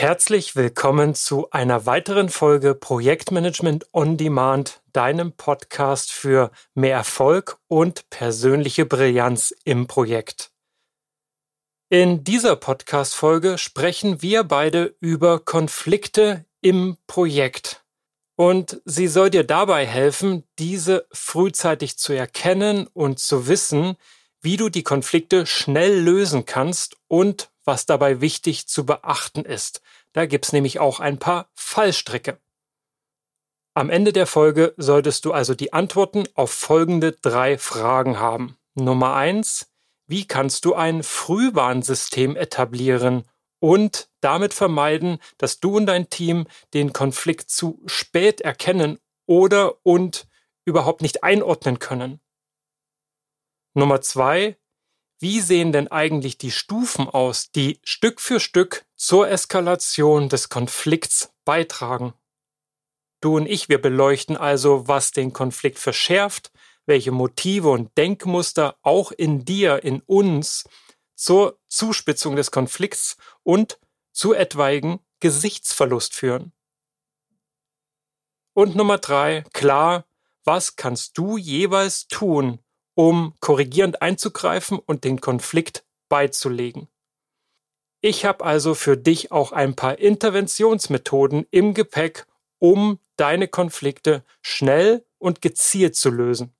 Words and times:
Herzlich 0.00 0.56
willkommen 0.56 1.14
zu 1.14 1.50
einer 1.50 1.84
weiteren 1.84 2.30
Folge 2.30 2.74
Projektmanagement 2.74 3.84
on 3.92 4.16
Demand, 4.16 4.80
deinem 4.94 5.32
Podcast 5.32 6.10
für 6.10 6.52
mehr 6.72 6.96
Erfolg 6.96 7.58
und 7.68 8.08
persönliche 8.08 8.86
Brillanz 8.86 9.54
im 9.64 9.88
Projekt. 9.88 10.52
In 11.90 12.24
dieser 12.24 12.56
Podcast-Folge 12.56 13.58
sprechen 13.58 14.22
wir 14.22 14.42
beide 14.44 14.96
über 15.00 15.38
Konflikte 15.38 16.46
im 16.62 16.96
Projekt. 17.06 17.84
Und 18.36 18.80
sie 18.86 19.06
soll 19.06 19.28
dir 19.28 19.44
dabei 19.44 19.84
helfen, 19.86 20.44
diese 20.58 21.06
frühzeitig 21.12 21.98
zu 21.98 22.14
erkennen 22.14 22.86
und 22.94 23.18
zu 23.18 23.48
wissen, 23.48 23.96
wie 24.40 24.56
du 24.56 24.70
die 24.70 24.82
Konflikte 24.82 25.44
schnell 25.44 26.00
lösen 26.00 26.46
kannst 26.46 26.96
und 27.06 27.49
was 27.64 27.86
dabei 27.86 28.20
wichtig 28.20 28.66
zu 28.68 28.86
beachten 28.86 29.44
ist. 29.44 29.82
Da 30.12 30.26
gibt's 30.26 30.52
nämlich 30.52 30.78
auch 30.78 31.00
ein 31.00 31.18
paar 31.18 31.50
Fallstricke. 31.54 32.38
Am 33.74 33.88
Ende 33.88 34.12
der 34.12 34.26
Folge 34.26 34.74
solltest 34.76 35.24
du 35.24 35.32
also 35.32 35.54
die 35.54 35.72
Antworten 35.72 36.24
auf 36.34 36.50
folgende 36.50 37.12
drei 37.12 37.56
Fragen 37.56 38.18
haben. 38.18 38.56
Nummer 38.74 39.14
eins, 39.14 39.70
wie 40.06 40.26
kannst 40.26 40.64
du 40.64 40.74
ein 40.74 41.02
Frühwarnsystem 41.02 42.34
etablieren 42.34 43.24
und 43.60 44.10
damit 44.20 44.54
vermeiden, 44.54 45.18
dass 45.38 45.60
du 45.60 45.76
und 45.76 45.86
dein 45.86 46.10
Team 46.10 46.46
den 46.74 46.92
Konflikt 46.92 47.50
zu 47.50 47.80
spät 47.86 48.40
erkennen 48.40 48.98
oder 49.26 49.76
und 49.86 50.26
überhaupt 50.64 51.00
nicht 51.00 51.22
einordnen 51.22 51.78
können? 51.78 52.20
Nummer 53.74 54.00
zwei, 54.00 54.56
wie 55.20 55.40
sehen 55.40 55.70
denn 55.70 55.88
eigentlich 55.88 56.38
die 56.38 56.50
Stufen 56.50 57.08
aus, 57.08 57.52
die 57.52 57.78
Stück 57.84 58.20
für 58.20 58.40
Stück 58.40 58.86
zur 58.96 59.28
Eskalation 59.28 60.30
des 60.30 60.48
Konflikts 60.48 61.32
beitragen? 61.44 62.14
Du 63.20 63.36
und 63.36 63.46
ich, 63.46 63.68
wir 63.68 63.80
beleuchten 63.80 64.38
also, 64.38 64.88
was 64.88 65.12
den 65.12 65.34
Konflikt 65.34 65.78
verschärft, 65.78 66.50
welche 66.86 67.12
Motive 67.12 67.68
und 67.68 67.96
Denkmuster 67.98 68.78
auch 68.80 69.12
in 69.12 69.44
dir, 69.44 69.84
in 69.84 70.00
uns 70.00 70.64
zur 71.14 71.58
Zuspitzung 71.68 72.34
des 72.34 72.50
Konflikts 72.50 73.18
und 73.42 73.78
zu 74.12 74.32
etwaigen 74.32 75.00
Gesichtsverlust 75.20 76.14
führen. 76.14 76.52
Und 78.54 78.74
Nummer 78.74 78.96
drei, 78.96 79.44
klar, 79.52 80.06
was 80.44 80.76
kannst 80.76 81.18
du 81.18 81.36
jeweils 81.36 82.08
tun, 82.08 82.58
um 83.00 83.32
korrigierend 83.40 84.02
einzugreifen 84.02 84.78
und 84.78 85.04
den 85.04 85.22
Konflikt 85.22 85.86
beizulegen. 86.10 86.86
Ich 88.02 88.26
habe 88.26 88.44
also 88.44 88.74
für 88.74 88.98
dich 88.98 89.32
auch 89.32 89.52
ein 89.52 89.74
paar 89.74 89.98
Interventionsmethoden 89.98 91.46
im 91.50 91.72
Gepäck, 91.72 92.26
um 92.58 92.98
deine 93.16 93.48
Konflikte 93.48 94.22
schnell 94.42 95.02
und 95.16 95.40
gezielt 95.40 95.96
zu 95.96 96.10
lösen. 96.10 96.54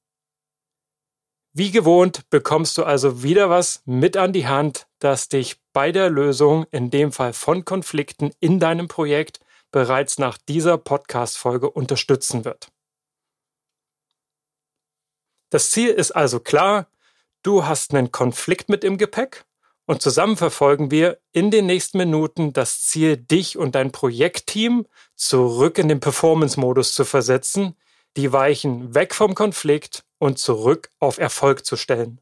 Wie 1.52 1.70
gewohnt 1.70 2.30
bekommst 2.30 2.78
du 2.78 2.84
also 2.84 3.22
wieder 3.22 3.50
was 3.50 3.82
mit 3.84 4.16
an 4.16 4.32
die 4.32 4.46
Hand, 4.46 4.86
das 4.98 5.28
dich 5.28 5.60
bei 5.74 5.92
der 5.92 6.08
Lösung, 6.08 6.64
in 6.70 6.90
dem 6.90 7.12
Fall 7.12 7.34
von 7.34 7.66
Konflikten 7.66 8.30
in 8.40 8.58
deinem 8.58 8.88
Projekt, 8.88 9.40
bereits 9.72 10.18
nach 10.18 10.38
dieser 10.38 10.78
Podcast-Folge 10.78 11.68
unterstützen 11.68 12.46
wird. 12.46 12.72
Das 15.50 15.70
Ziel 15.70 15.90
ist 15.90 16.12
also 16.12 16.40
klar, 16.40 16.86
du 17.42 17.66
hast 17.66 17.92
einen 17.92 18.12
Konflikt 18.12 18.68
mit 18.68 18.84
im 18.84 18.98
Gepäck 18.98 19.44
und 19.86 20.00
zusammen 20.00 20.36
verfolgen 20.36 20.92
wir 20.92 21.18
in 21.32 21.50
den 21.50 21.66
nächsten 21.66 21.98
Minuten 21.98 22.52
das 22.52 22.84
Ziel, 22.84 23.16
dich 23.16 23.58
und 23.58 23.74
dein 23.74 23.90
Projektteam 23.90 24.86
zurück 25.16 25.78
in 25.78 25.88
den 25.88 25.98
Performance-Modus 25.98 26.94
zu 26.94 27.04
versetzen, 27.04 27.76
die 28.16 28.32
Weichen 28.32 28.94
weg 28.94 29.14
vom 29.14 29.34
Konflikt 29.34 30.04
und 30.18 30.38
zurück 30.38 30.90
auf 31.00 31.18
Erfolg 31.18 31.66
zu 31.66 31.76
stellen. 31.76 32.20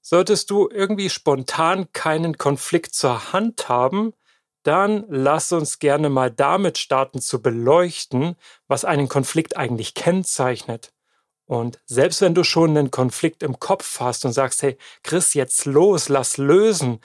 Solltest 0.00 0.50
du 0.50 0.68
irgendwie 0.68 1.10
spontan 1.10 1.92
keinen 1.92 2.38
Konflikt 2.38 2.94
zur 2.94 3.32
Hand 3.32 3.68
haben, 3.68 4.14
dann 4.62 5.04
lass 5.08 5.52
uns 5.52 5.78
gerne 5.78 6.08
mal 6.08 6.30
damit 6.30 6.78
starten 6.78 7.20
zu 7.20 7.42
beleuchten, 7.42 8.36
was 8.68 8.84
einen 8.84 9.08
Konflikt 9.08 9.56
eigentlich 9.56 9.94
kennzeichnet. 9.94 10.92
Und 11.46 11.80
selbst 11.86 12.20
wenn 12.20 12.34
du 12.34 12.44
schon 12.44 12.76
einen 12.76 12.90
Konflikt 12.90 13.42
im 13.42 13.58
Kopf 13.58 14.00
hast 14.00 14.24
und 14.24 14.32
sagst, 14.32 14.62
hey, 14.62 14.78
Chris, 15.02 15.34
jetzt 15.34 15.66
los, 15.66 16.08
lass 16.08 16.36
lösen, 16.38 17.00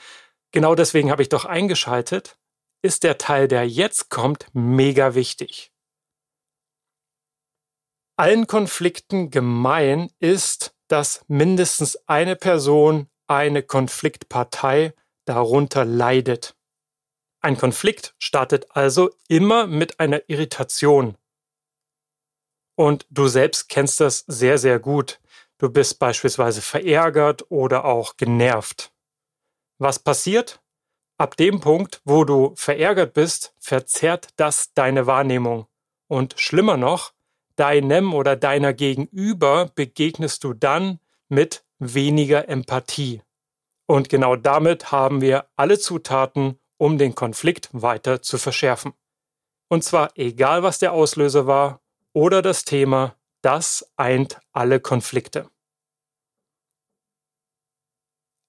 genau 0.52 0.74
deswegen 0.74 1.10
habe 1.10 1.22
ich 1.22 1.28
doch 1.28 1.44
eingeschaltet, 1.44 2.38
ist 2.82 3.02
der 3.02 3.18
Teil, 3.18 3.48
der 3.48 3.68
jetzt 3.68 4.08
kommt, 4.08 4.46
mega 4.52 5.14
wichtig. 5.14 5.72
Allen 8.16 8.46
Konflikten 8.46 9.30
gemein 9.30 10.10
ist, 10.18 10.74
dass 10.88 11.24
mindestens 11.28 11.96
eine 12.08 12.34
Person, 12.34 13.08
eine 13.26 13.62
Konfliktpartei 13.62 14.94
darunter 15.24 15.84
leidet. 15.84 16.57
Ein 17.40 17.56
Konflikt 17.56 18.14
startet 18.18 18.66
also 18.70 19.10
immer 19.28 19.66
mit 19.66 20.00
einer 20.00 20.28
Irritation. 20.28 21.16
Und 22.76 23.06
du 23.10 23.28
selbst 23.28 23.68
kennst 23.68 24.00
das 24.00 24.24
sehr, 24.26 24.58
sehr 24.58 24.78
gut. 24.78 25.20
Du 25.58 25.70
bist 25.70 25.98
beispielsweise 25.98 26.62
verärgert 26.62 27.50
oder 27.50 27.84
auch 27.84 28.16
genervt. 28.16 28.92
Was 29.78 29.98
passiert? 29.98 30.60
Ab 31.16 31.36
dem 31.36 31.60
Punkt, 31.60 32.00
wo 32.04 32.24
du 32.24 32.54
verärgert 32.56 33.14
bist, 33.14 33.54
verzerrt 33.58 34.28
das 34.36 34.72
deine 34.74 35.06
Wahrnehmung. 35.06 35.66
Und 36.06 36.34
schlimmer 36.38 36.76
noch, 36.76 37.12
deinem 37.56 38.14
oder 38.14 38.36
deiner 38.36 38.72
Gegenüber 38.72 39.70
begegnest 39.74 40.44
du 40.44 40.54
dann 40.54 41.00
mit 41.28 41.64
weniger 41.78 42.48
Empathie. 42.48 43.22
Und 43.86 44.08
genau 44.08 44.36
damit 44.36 44.92
haben 44.92 45.20
wir 45.20 45.48
alle 45.56 45.78
Zutaten, 45.78 46.60
um 46.78 46.96
den 46.96 47.14
Konflikt 47.14 47.68
weiter 47.72 48.22
zu 48.22 48.38
verschärfen. 48.38 48.94
Und 49.68 49.84
zwar 49.84 50.10
egal, 50.14 50.62
was 50.62 50.78
der 50.78 50.92
Auslöser 50.92 51.46
war 51.46 51.80
oder 52.12 52.40
das 52.40 52.64
Thema, 52.64 53.16
das 53.42 53.92
eint 53.96 54.40
alle 54.52 54.80
Konflikte. 54.80 55.50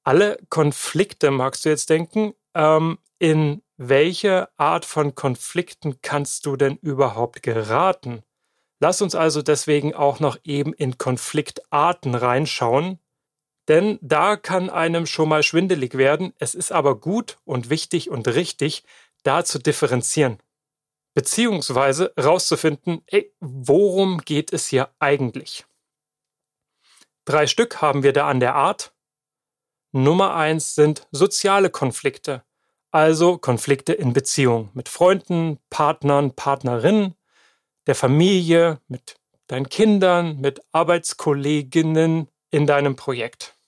Alle 0.04 0.40
Konflikte, 0.50 1.30
magst 1.30 1.66
du 1.66 1.70
jetzt 1.70 1.90
denken, 1.90 2.34
ähm, 2.56 2.98
in 3.20 3.62
welche 3.78 4.50
Art 4.58 4.86
von 4.86 5.14
Konflikten 5.14 6.02
kannst 6.02 6.46
du 6.46 6.56
denn 6.56 6.78
überhaupt 6.78 7.44
geraten? 7.44 8.24
Lass 8.80 9.02
uns 9.02 9.14
also 9.14 9.42
deswegen 9.42 9.94
auch 9.94 10.20
noch 10.20 10.38
eben 10.44 10.74
in 10.74 10.98
Konfliktarten 10.98 12.16
reinschauen, 12.16 13.00
denn 13.70 14.00
da 14.02 14.36
kann 14.36 14.70
einem 14.70 15.06
schon 15.06 15.30
mal 15.30 15.44
schwindelig 15.44 15.96
werden. 15.96 16.34
Es 16.40 16.56
ist 16.56 16.72
aber 16.72 17.00
gut 17.00 17.38
und 17.46 17.70
wichtig 17.70 18.10
und 18.10 18.28
richtig, 18.28 18.84
da 19.24 19.46
zu 19.46 19.60
differenzieren. 19.60 20.40
Beziehungsweise 21.14 22.14
rauszufinden, 22.20 23.04
ey, 23.08 23.34
worum 23.40 24.20
geht 24.20 24.52
es 24.54 24.68
hier 24.68 24.90
eigentlich? 25.00 25.66
Drei 27.26 27.46
Stück 27.46 27.82
haben 27.82 28.04
wir 28.04 28.12
da 28.12 28.28
an 28.28 28.40
der 28.40 28.56
Art. 28.56 28.94
Nummer 29.92 30.36
eins 30.36 30.76
sind 30.76 31.08
soziale 31.12 31.70
Konflikte, 31.70 32.44
also 32.92 33.38
Konflikte 33.38 33.94
in 33.94 34.14
Beziehung 34.14 34.70
mit 34.74 34.90
Freunden, 34.90 35.60
Partnern, 35.70 36.36
Partnerinnen, 36.36 37.16
der 37.86 37.96
Familie, 37.96 38.80
mit 38.88 39.20
deinen 39.48 39.70
Kindern, 39.70 40.40
mit 40.40 40.62
Arbeitskolleginnen 40.72 42.30
in 42.52 42.66
deinem 42.68 42.96
Projekt. 42.96 43.59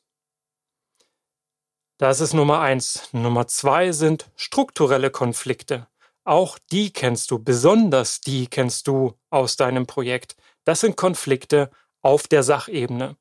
Das 2.01 2.19
ist 2.19 2.33
Nummer 2.33 2.61
eins. 2.61 3.09
Nummer 3.11 3.45
zwei 3.45 3.91
sind 3.91 4.31
strukturelle 4.35 5.11
Konflikte. 5.11 5.85
Auch 6.23 6.57
die 6.71 6.91
kennst 6.91 7.29
du, 7.29 7.37
besonders 7.37 8.21
die 8.21 8.47
kennst 8.47 8.87
du 8.87 9.13
aus 9.29 9.55
deinem 9.55 9.85
Projekt. 9.85 10.35
Das 10.63 10.79
sind 10.79 10.97
Konflikte 10.97 11.69
auf 12.01 12.27
der 12.27 12.41
Sachebene. 12.41 13.17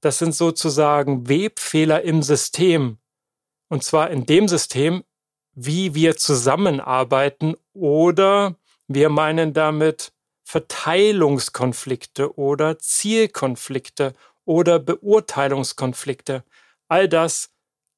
Das 0.00 0.18
sind 0.18 0.34
sozusagen 0.34 1.28
Webfehler 1.28 2.00
im 2.00 2.22
System. 2.22 2.96
Und 3.68 3.84
zwar 3.84 4.08
in 4.08 4.24
dem 4.24 4.48
System, 4.48 5.04
wie 5.52 5.94
wir 5.94 6.16
zusammenarbeiten 6.16 7.54
oder 7.74 8.56
wir 8.88 9.10
meinen 9.10 9.52
damit 9.52 10.14
Verteilungskonflikte 10.44 12.38
oder 12.38 12.78
Zielkonflikte 12.78 14.14
oder 14.46 14.78
Beurteilungskonflikte. 14.78 16.44
All 16.90 17.08
das 17.08 17.50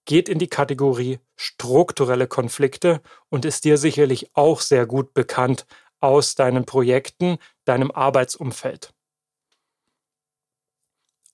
geht 0.04 0.28
in 0.28 0.38
die 0.38 0.48
Kategorie 0.48 1.18
strukturelle 1.34 2.26
Konflikte 2.26 3.00
und 3.30 3.46
ist 3.46 3.64
dir 3.64 3.78
sicherlich 3.78 4.30
auch 4.36 4.60
sehr 4.60 4.86
gut 4.86 5.14
bekannt 5.14 5.66
aus 6.00 6.34
deinen 6.34 6.66
Projekten, 6.66 7.38
deinem 7.64 7.90
Arbeitsumfeld. 7.90 8.92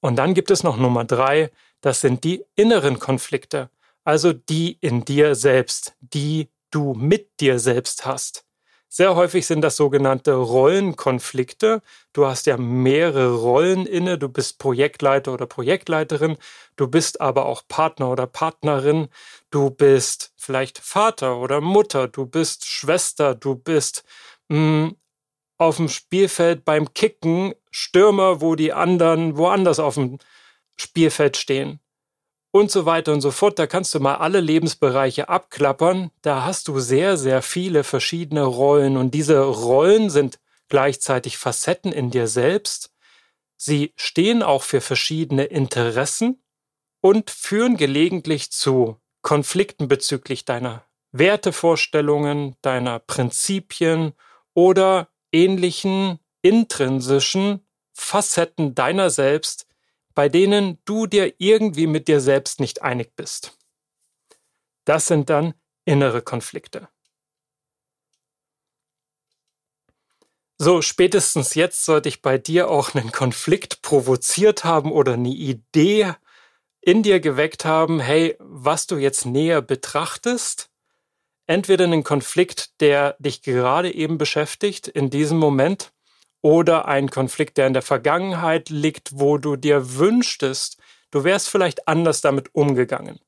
Und 0.01 0.17
dann 0.17 0.35
gibt 0.35 0.53
es 0.53 0.63
noch 0.63 0.77
Nummer 0.77 1.05
drei, 1.05 1.51
das 1.81 2.01
sind 2.01 2.23
die 2.23 2.45
inneren 2.55 3.01
Konflikte, 3.01 3.71
also 4.05 4.33
die 4.33 4.79
in 4.81 5.05
dir 5.05 5.35
selbst, 5.35 5.97
die 6.01 6.51
du 6.71 6.95
mit 6.95 7.41
dir 7.41 7.59
selbst 7.59 8.07
hast. 8.07 8.48
Sehr 8.91 9.15
häufig 9.15 9.47
sind 9.47 9.61
das 9.61 9.77
sogenannte 9.77 10.33
Rollenkonflikte. 10.33 11.83
Du 12.15 12.27
hast 12.27 12.47
ja 12.47 12.57
mehrere 12.57 13.35
Rollen 13.35 13.87
inne. 13.87 14.17
Du 14.17 14.31
bist 14.31 14.59
Projektleiter 14.59 15.35
oder 15.35 15.47
Projektleiterin. 15.47 16.39
Du 16.77 16.89
bist 16.89 17.21
aber 17.21 17.47
auch 17.47 17.63
Partner 17.69 18.11
oder 18.11 18.27
Partnerin. 18.27 19.09
Du 19.51 19.71
bist 19.71 20.33
vielleicht 20.37 20.79
Vater 20.79 21.37
oder 21.39 21.61
Mutter. 21.61 22.09
Du 22.09 22.25
bist 22.25 22.67
Schwester. 22.67 23.35
Du 23.35 23.57
bist 23.57 24.05
mh, 24.49 24.57
hm, 24.57 24.97
auf 25.59 25.77
dem 25.77 25.89
Spielfeld 25.89 26.65
beim 26.65 26.95
Kicken 26.95 27.55
Stürmer, 27.71 28.41
wo 28.41 28.55
die 28.55 28.73
anderen 28.73 29.37
woanders 29.37 29.81
auf 29.81 29.95
dem 29.95 30.19
Spielfeld 30.77 31.37
stehen 31.37 31.81
und 32.51 32.71
so 32.71 32.87
weiter 32.87 33.13
und 33.13 33.21
so 33.21 33.31
fort. 33.31 33.59
Da 33.59 33.67
kannst 33.67 33.95
du 33.95 34.01
mal 34.01 34.17
alle 34.17 34.41
Lebensbereiche 34.41 35.29
abklappern. 35.29 36.11
Da 36.23 36.45
hast 36.45 36.69
du 36.69 36.79
sehr, 36.81 37.17
sehr 37.17 37.43
viele 37.43 37.85
verschiedene 37.85 38.43
Rollen 38.45 38.97
und 38.97 39.13
diese 39.13 39.41
Rollen 39.41 40.11
sind 40.11 40.39
gleichzeitig 40.69 41.39
Facetten 41.39 41.93
in 41.93 42.11
dir 42.11 42.27
selbst. 42.27 42.93
Sie 43.57 43.93
stehen 43.97 44.43
auch 44.43 44.63
für 44.63 44.81
verschiedene 44.81 45.45
Interessen 45.45 46.43
und 47.01 47.31
führen 47.31 47.77
gelegentlich 47.77 48.51
zu 48.51 49.01
Konflikten 49.23 49.89
bezüglich 49.89 50.45
deiner 50.45 50.85
Wertevorstellungen, 51.13 52.57
deiner 52.63 52.99
Prinzipien 52.99 54.13
oder 54.55 55.09
ähnlichen 55.33 56.19
intrinsischen 56.43 57.67
Facetten 57.93 58.75
deiner 58.75 59.11
selbst, 59.11 59.67
bei 60.19 60.29
denen 60.29 60.81
du 60.85 61.07
dir 61.07 61.33
irgendwie 61.39 61.87
mit 61.87 62.09
dir 62.09 62.21
selbst 62.21 62.59
nicht 62.59 62.83
einig 62.83 63.15
bist. 63.15 63.57
Das 64.85 65.07
sind 65.07 65.31
dann 65.31 65.55
innere 65.85 66.23
Konflikte. 66.23 66.89
So, 70.57 70.83
spätestens 70.83 71.55
jetzt 71.55 71.85
sollte 71.85 72.09
ich 72.09 72.21
bei 72.21 72.37
dir 72.37 72.69
auch 72.69 72.97
einen 72.97 73.13
Konflikt 73.13 73.81
provoziert 73.81 74.65
haben 74.65 74.91
oder 74.91 75.13
eine 75.13 75.29
Idee 75.29 76.15
in 76.81 77.05
dir 77.05 77.21
geweckt 77.21 77.65
haben, 77.65 78.01
hey, 78.01 78.35
was 78.41 78.89
du 78.89 78.97
jetzt 78.97 79.25
näher 79.25 79.63
betrachtest, 79.63 80.69
entweder 81.47 81.85
einen 81.85 82.03
Konflikt, 82.03 82.81
der 82.81 83.15
dich 83.21 83.43
gerade 83.43 83.95
eben 83.95 84.19
beschäftigt 84.19 84.89
in 84.89 85.11
diesem 85.11 85.39
Moment, 85.39 85.93
oder 86.43 86.87
ein 86.87 87.11
Konflikt, 87.11 87.59
der 87.59 87.67
in 87.67 87.73
der 87.73 87.83
Vergangenheit 87.83 88.71
liegt, 88.71 89.11
wo 89.19 89.39
du 89.39 89.57
dir 89.57 89.97
wünschtest, 89.97 90.79
du 91.11 91.25
wärst 91.25 91.49
vielleicht 91.49 91.89
anders 91.89 92.21
damit 92.21 92.55
umgegangen. 92.55 93.19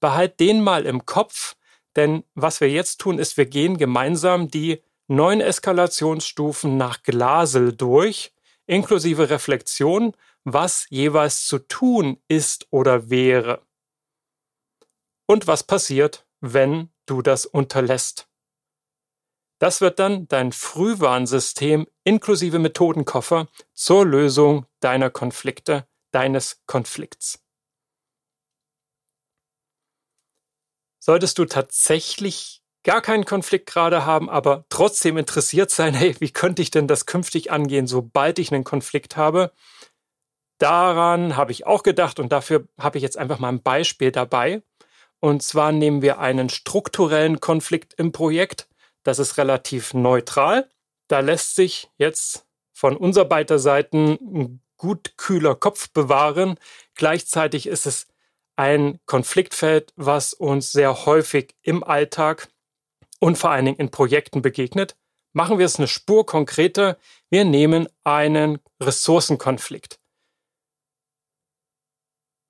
Behalt 0.00 0.40
den 0.40 0.62
mal 0.62 0.86
im 0.86 1.04
Kopf, 1.04 1.56
denn 1.96 2.24
was 2.34 2.60
wir 2.60 2.70
jetzt 2.70 3.00
tun, 3.00 3.18
ist, 3.18 3.36
wir 3.36 3.46
gehen 3.46 3.76
gemeinsam 3.76 4.50
die 4.50 4.82
neun 5.08 5.40
Eskalationsstufen 5.40 6.76
nach 6.76 7.02
Glasel 7.02 7.74
durch, 7.74 8.32
inklusive 8.66 9.28
Reflexion, 9.28 10.14
was 10.44 10.86
jeweils 10.88 11.46
zu 11.46 11.58
tun 11.58 12.22
ist 12.28 12.66
oder 12.70 13.10
wäre. 13.10 13.62
Und 15.26 15.46
was 15.46 15.64
passiert, 15.64 16.26
wenn 16.40 16.90
du 17.06 17.22
das 17.22 17.44
unterlässt. 17.44 18.29
Das 19.60 19.82
wird 19.82 19.98
dann 19.98 20.26
dein 20.26 20.52
Frühwarnsystem 20.52 21.86
inklusive 22.02 22.58
Methodenkoffer 22.58 23.48
zur 23.74 24.06
Lösung 24.06 24.64
deiner 24.80 25.10
Konflikte, 25.10 25.86
deines 26.12 26.62
Konflikts. 26.66 27.44
Solltest 30.98 31.38
du 31.38 31.44
tatsächlich 31.44 32.62
gar 32.84 33.02
keinen 33.02 33.26
Konflikt 33.26 33.66
gerade 33.66 34.06
haben, 34.06 34.30
aber 34.30 34.64
trotzdem 34.70 35.18
interessiert 35.18 35.70
sein, 35.70 35.92
hey, 35.92 36.16
wie 36.20 36.30
könnte 36.30 36.62
ich 36.62 36.70
denn 36.70 36.88
das 36.88 37.04
künftig 37.04 37.52
angehen, 37.52 37.86
sobald 37.86 38.38
ich 38.38 38.52
einen 38.52 38.64
Konflikt 38.64 39.18
habe? 39.18 39.52
Daran 40.56 41.36
habe 41.36 41.52
ich 41.52 41.66
auch 41.66 41.82
gedacht 41.82 42.18
und 42.18 42.32
dafür 42.32 42.66
habe 42.78 42.96
ich 42.96 43.02
jetzt 43.02 43.18
einfach 43.18 43.38
mal 43.38 43.48
ein 43.48 43.62
Beispiel 43.62 44.10
dabei. 44.10 44.62
Und 45.20 45.42
zwar 45.42 45.70
nehmen 45.70 46.00
wir 46.00 46.18
einen 46.18 46.48
strukturellen 46.48 47.40
Konflikt 47.40 47.92
im 47.92 48.12
Projekt 48.12 48.69
das 49.02 49.18
ist 49.18 49.38
relativ 49.38 49.94
neutral. 49.94 50.68
Da 51.08 51.20
lässt 51.20 51.54
sich 51.54 51.90
jetzt 51.96 52.46
von 52.72 52.96
unserer 52.96 53.24
beider 53.24 53.58
Seiten 53.58 54.18
ein 54.20 54.62
gut 54.76 55.16
kühler 55.16 55.54
Kopf 55.54 55.90
bewahren. 55.90 56.58
Gleichzeitig 56.94 57.66
ist 57.66 57.86
es 57.86 58.06
ein 58.56 59.00
Konfliktfeld, 59.06 59.92
was 59.96 60.32
uns 60.32 60.72
sehr 60.72 61.06
häufig 61.06 61.54
im 61.62 61.84
Alltag 61.84 62.48
und 63.18 63.38
vor 63.38 63.50
allen 63.50 63.66
Dingen 63.66 63.78
in 63.78 63.90
Projekten 63.90 64.42
begegnet. 64.42 64.96
Machen 65.32 65.58
wir 65.58 65.66
es 65.66 65.78
eine 65.78 65.88
Spur 65.88 66.26
konkreter. 66.26 66.98
Wir 67.28 67.44
nehmen 67.44 67.88
einen 68.02 68.58
Ressourcenkonflikt. 68.80 70.00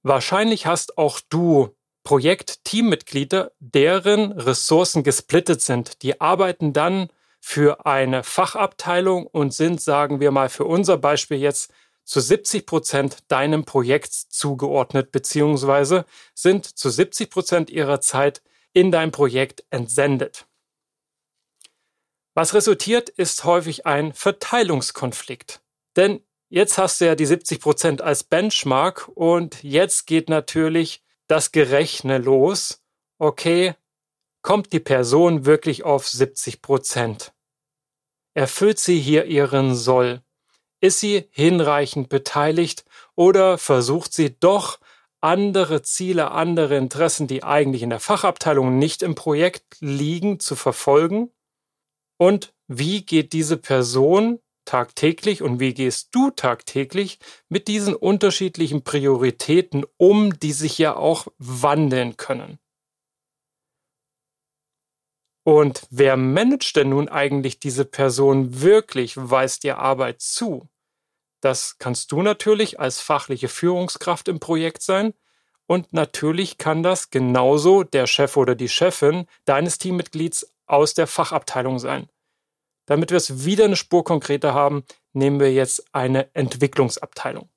Wahrscheinlich 0.02 0.66
hast 0.66 0.96
auch 0.96 1.20
du 1.28 1.76
Projekt-Teammitglieder, 2.04 3.52
deren 3.58 4.32
Ressourcen 4.32 5.02
gesplittet 5.02 5.60
sind. 5.60 6.02
Die 6.02 6.20
arbeiten 6.20 6.72
dann 6.72 7.08
für 7.40 7.86
eine 7.86 8.22
Fachabteilung 8.22 9.26
und 9.26 9.54
sind, 9.54 9.80
sagen 9.80 10.20
wir 10.20 10.30
mal, 10.30 10.48
für 10.48 10.64
unser 10.64 10.98
Beispiel 10.98 11.38
jetzt 11.38 11.72
zu 12.04 12.20
70 12.20 12.66
Prozent 12.66 13.18
deinem 13.28 13.64
Projekt 13.64 14.12
zugeordnet, 14.12 15.12
beziehungsweise 15.12 16.04
sind 16.34 16.66
zu 16.66 16.90
70 16.90 17.30
Prozent 17.30 17.70
ihrer 17.70 18.00
Zeit 18.00 18.42
in 18.72 18.90
dein 18.90 19.12
Projekt 19.12 19.64
entsendet. 19.70 20.46
Was 22.34 22.54
resultiert, 22.54 23.08
ist 23.08 23.44
häufig 23.44 23.86
ein 23.86 24.12
Verteilungskonflikt. 24.12 25.60
Denn 25.96 26.24
jetzt 26.48 26.78
hast 26.78 27.00
du 27.00 27.06
ja 27.06 27.14
die 27.14 27.26
70 27.26 27.60
Prozent 27.60 28.02
als 28.02 28.24
Benchmark 28.24 29.08
und 29.14 29.62
jetzt 29.62 30.06
geht 30.06 30.28
natürlich 30.28 31.02
das 31.30 31.52
Gerechne 31.52 32.18
los, 32.18 32.82
okay, 33.18 33.74
kommt 34.42 34.72
die 34.72 34.80
Person 34.80 35.46
wirklich 35.46 35.84
auf 35.84 36.08
70 36.08 36.60
Prozent? 36.60 37.32
Erfüllt 38.34 38.78
sie 38.78 38.98
hier 38.98 39.26
ihren 39.26 39.74
Soll? 39.74 40.22
Ist 40.80 41.00
sie 41.00 41.28
hinreichend 41.30 42.08
beteiligt 42.08 42.84
oder 43.14 43.58
versucht 43.58 44.12
sie 44.12 44.38
doch 44.40 44.80
andere 45.20 45.82
Ziele, 45.82 46.30
andere 46.30 46.76
Interessen, 46.76 47.26
die 47.26 47.44
eigentlich 47.44 47.82
in 47.82 47.90
der 47.90 48.00
Fachabteilung 48.00 48.78
nicht 48.78 49.02
im 49.02 49.14
Projekt 49.14 49.76
liegen, 49.80 50.40
zu 50.40 50.56
verfolgen? 50.56 51.30
Und 52.16 52.54
wie 52.66 53.04
geht 53.04 53.32
diese 53.32 53.56
Person 53.56 54.40
tagtäglich 54.70 55.42
und 55.42 55.58
wie 55.58 55.74
gehst 55.74 56.14
du 56.14 56.30
tagtäglich 56.30 57.18
mit 57.48 57.66
diesen 57.66 57.92
unterschiedlichen 57.92 58.84
Prioritäten 58.84 59.84
um, 59.96 60.38
die 60.38 60.52
sich 60.52 60.78
ja 60.78 60.94
auch 60.94 61.26
wandeln 61.38 62.16
können? 62.16 62.60
Und 65.42 65.88
wer 65.90 66.16
managt 66.16 66.76
denn 66.76 66.90
nun 66.90 67.08
eigentlich 67.08 67.58
diese 67.58 67.84
Person 67.84 68.60
wirklich, 68.60 69.14
weist 69.16 69.64
ihr 69.64 69.78
Arbeit 69.78 70.20
zu? 70.20 70.68
Das 71.40 71.78
kannst 71.78 72.12
du 72.12 72.22
natürlich 72.22 72.78
als 72.78 73.00
fachliche 73.00 73.48
Führungskraft 73.48 74.28
im 74.28 74.38
Projekt 74.38 74.82
sein. 74.82 75.14
Und 75.66 75.92
natürlich 75.92 76.58
kann 76.58 76.84
das 76.84 77.10
genauso 77.10 77.82
der 77.82 78.06
Chef 78.06 78.36
oder 78.36 78.54
die 78.54 78.68
Chefin 78.68 79.26
deines 79.46 79.78
Teammitglieds 79.78 80.54
aus 80.66 80.94
der 80.94 81.08
Fachabteilung 81.08 81.80
sein. 81.80 82.08
Damit 82.90 83.10
wir 83.10 83.18
es 83.18 83.44
wieder 83.44 83.66
eine 83.66 83.76
Spur 83.76 84.02
konkreter 84.02 84.52
haben, 84.52 84.82
nehmen 85.12 85.38
wir 85.38 85.52
jetzt 85.52 85.84
eine 85.92 86.34
Entwicklungsabteilung. 86.34 87.48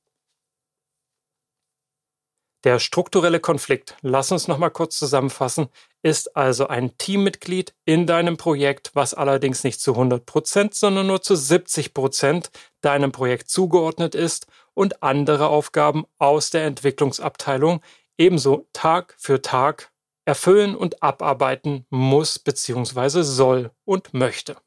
Der 2.63 2.77
strukturelle 2.77 3.39
Konflikt, 3.39 3.97
lass 4.01 4.31
uns 4.31 4.47
nochmal 4.47 4.69
kurz 4.69 4.95
zusammenfassen, 4.99 5.69
ist 6.03 6.37
also 6.37 6.67
ein 6.67 6.99
Teammitglied 6.99 7.73
in 7.83 8.05
deinem 8.05 8.37
Projekt, 8.37 8.91
was 8.93 9.15
allerdings 9.15 9.63
nicht 9.63 9.81
zu 9.81 9.93
100 9.93 10.23
Prozent, 10.27 10.75
sondern 10.75 11.07
nur 11.07 11.23
zu 11.23 11.35
70 11.35 11.95
Prozent 11.95 12.51
deinem 12.81 13.11
Projekt 13.11 13.49
zugeordnet 13.49 14.13
ist 14.13 14.45
und 14.75 15.01
andere 15.01 15.47
Aufgaben 15.47 16.05
aus 16.19 16.51
der 16.51 16.65
Entwicklungsabteilung 16.65 17.81
ebenso 18.19 18.67
Tag 18.71 19.15
für 19.17 19.41
Tag 19.41 19.91
erfüllen 20.25 20.75
und 20.75 21.01
abarbeiten 21.01 21.87
muss 21.89 22.37
bzw. 22.37 23.23
soll 23.23 23.71
und 23.83 24.13
möchte. 24.13 24.57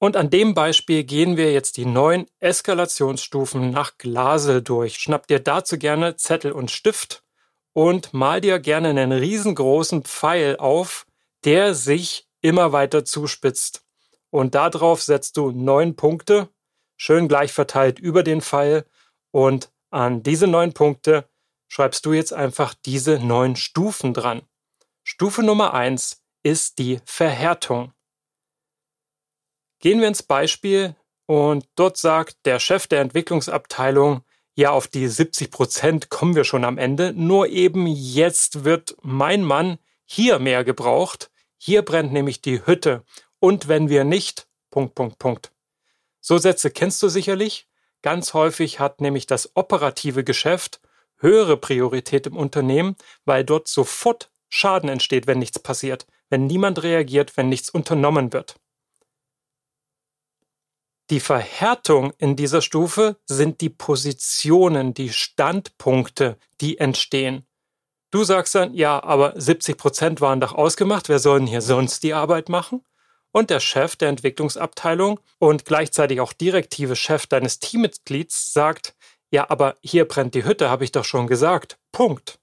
Und 0.00 0.16
an 0.16 0.30
dem 0.30 0.54
Beispiel 0.54 1.02
gehen 1.02 1.36
wir 1.36 1.52
jetzt 1.52 1.76
die 1.76 1.84
neun 1.84 2.26
Eskalationsstufen 2.38 3.70
nach 3.70 3.98
Glasel 3.98 4.62
durch. 4.62 4.96
Schnapp 4.96 5.26
dir 5.26 5.40
dazu 5.40 5.76
gerne 5.76 6.16
Zettel 6.16 6.52
und 6.52 6.70
Stift 6.70 7.24
und 7.72 8.14
mal 8.14 8.40
dir 8.40 8.60
gerne 8.60 8.90
einen 8.90 9.12
riesengroßen 9.12 10.04
Pfeil 10.04 10.56
auf, 10.56 11.06
der 11.44 11.74
sich 11.74 12.28
immer 12.40 12.72
weiter 12.72 13.04
zuspitzt. 13.04 13.84
Und 14.30 14.54
darauf 14.54 15.02
setzt 15.02 15.36
du 15.36 15.50
neun 15.50 15.96
Punkte, 15.96 16.48
schön 16.96 17.26
gleich 17.26 17.52
verteilt 17.52 17.98
über 17.98 18.22
den 18.22 18.40
Pfeil. 18.40 18.84
Und 19.32 19.70
an 19.90 20.22
diese 20.22 20.46
neun 20.46 20.74
Punkte 20.74 21.28
schreibst 21.66 22.06
du 22.06 22.12
jetzt 22.12 22.32
einfach 22.32 22.74
diese 22.74 23.18
neun 23.18 23.56
Stufen 23.56 24.14
dran. 24.14 24.42
Stufe 25.02 25.42
Nummer 25.42 25.74
eins 25.74 26.22
ist 26.42 26.78
die 26.78 27.00
Verhärtung. 27.04 27.92
Gehen 29.80 30.00
wir 30.00 30.08
ins 30.08 30.22
Beispiel 30.22 30.96
und 31.26 31.66
dort 31.76 31.96
sagt 31.96 32.36
der 32.44 32.58
Chef 32.58 32.86
der 32.86 33.00
Entwicklungsabteilung, 33.00 34.22
ja, 34.54 34.70
auf 34.70 34.88
die 34.88 35.06
70 35.06 35.52
Prozent 35.52 36.08
kommen 36.08 36.34
wir 36.34 36.42
schon 36.42 36.64
am 36.64 36.78
Ende, 36.78 37.12
nur 37.14 37.46
eben 37.48 37.86
jetzt 37.86 38.64
wird 38.64 38.96
mein 39.02 39.44
Mann 39.44 39.78
hier 40.04 40.40
mehr 40.40 40.64
gebraucht, 40.64 41.30
hier 41.56 41.82
brennt 41.82 42.12
nämlich 42.12 42.40
die 42.40 42.66
Hütte 42.66 43.04
und 43.38 43.68
wenn 43.68 43.88
wir 43.88 44.02
nicht, 44.02 44.48
Punkt, 44.70 44.96
Punkt, 44.96 45.18
Punkt. 45.18 45.52
So 46.20 46.38
Sätze 46.38 46.70
kennst 46.70 47.02
du 47.02 47.08
sicherlich. 47.08 47.68
Ganz 48.02 48.34
häufig 48.34 48.80
hat 48.80 49.00
nämlich 49.00 49.26
das 49.26 49.54
operative 49.54 50.24
Geschäft 50.24 50.80
höhere 51.18 51.56
Priorität 51.56 52.26
im 52.26 52.36
Unternehmen, 52.36 52.96
weil 53.24 53.44
dort 53.44 53.68
sofort 53.68 54.30
Schaden 54.48 54.88
entsteht, 54.88 55.26
wenn 55.26 55.38
nichts 55.38 55.58
passiert, 55.58 56.06
wenn 56.30 56.46
niemand 56.46 56.82
reagiert, 56.82 57.36
wenn 57.36 57.48
nichts 57.48 57.70
unternommen 57.70 58.32
wird. 58.32 58.56
Die 61.10 61.20
Verhärtung 61.20 62.12
in 62.18 62.36
dieser 62.36 62.60
Stufe 62.60 63.16
sind 63.24 63.62
die 63.62 63.70
Positionen, 63.70 64.92
die 64.92 65.10
Standpunkte, 65.10 66.36
die 66.60 66.78
entstehen. 66.78 67.46
Du 68.10 68.24
sagst 68.24 68.54
dann, 68.54 68.74
ja, 68.74 69.02
aber 69.02 69.32
70 69.40 69.78
Prozent 69.78 70.20
waren 70.20 70.40
doch 70.40 70.54
ausgemacht, 70.54 71.08
wer 71.08 71.18
soll 71.18 71.38
denn 71.38 71.48
hier 71.48 71.62
sonst 71.62 72.02
die 72.02 72.12
Arbeit 72.12 72.50
machen? 72.50 72.84
Und 73.32 73.50
der 73.50 73.60
Chef 73.60 73.96
der 73.96 74.08
Entwicklungsabteilung 74.08 75.20
und 75.38 75.64
gleichzeitig 75.64 76.20
auch 76.20 76.32
direktive 76.32 76.96
Chef 76.96 77.26
deines 77.26 77.58
Teammitglieds 77.58 78.52
sagt, 78.52 78.94
ja, 79.30 79.48
aber 79.50 79.76
hier 79.82 80.06
brennt 80.06 80.34
die 80.34 80.44
Hütte, 80.44 80.70
habe 80.70 80.84
ich 80.84 80.92
doch 80.92 81.04
schon 81.04 81.26
gesagt. 81.26 81.78
Punkt. 81.92 82.38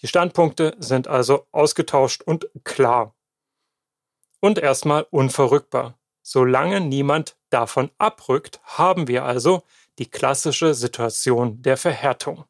Die 0.00 0.08
Standpunkte 0.08 0.76
sind 0.78 1.08
also 1.08 1.46
ausgetauscht 1.52 2.22
und 2.22 2.48
klar. 2.64 3.14
Und 4.40 4.58
erstmal 4.58 5.06
unverrückbar. 5.10 5.98
Solange 6.22 6.80
niemand 6.80 7.36
davon 7.54 7.90
abrückt, 7.98 8.60
haben 8.64 9.06
wir 9.06 9.24
also 9.24 9.62
die 9.98 10.10
klassische 10.10 10.74
Situation 10.74 11.62
der 11.62 11.76
Verhärtung. 11.76 12.44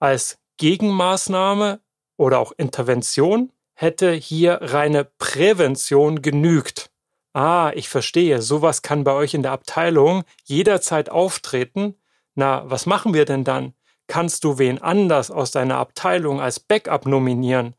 Als 0.00 0.38
Gegenmaßnahme 0.56 1.80
oder 2.16 2.38
auch 2.38 2.52
Intervention 2.56 3.52
hätte 3.74 4.12
hier 4.12 4.58
reine 4.62 5.04
Prävention 5.04 6.22
genügt. 6.22 6.90
Ah, 7.34 7.70
ich 7.74 7.90
verstehe, 7.90 8.40
sowas 8.40 8.80
kann 8.80 9.04
bei 9.04 9.12
euch 9.12 9.34
in 9.34 9.42
der 9.42 9.52
Abteilung 9.52 10.24
jederzeit 10.44 11.10
auftreten. 11.10 11.96
Na, 12.34 12.62
was 12.70 12.86
machen 12.86 13.12
wir 13.12 13.26
denn 13.26 13.44
dann? 13.44 13.74
Kannst 14.06 14.44
du 14.44 14.56
wen 14.58 14.80
anders 14.80 15.30
aus 15.30 15.50
deiner 15.50 15.76
Abteilung 15.76 16.40
als 16.40 16.60
Backup 16.60 17.04
nominieren? 17.04 17.74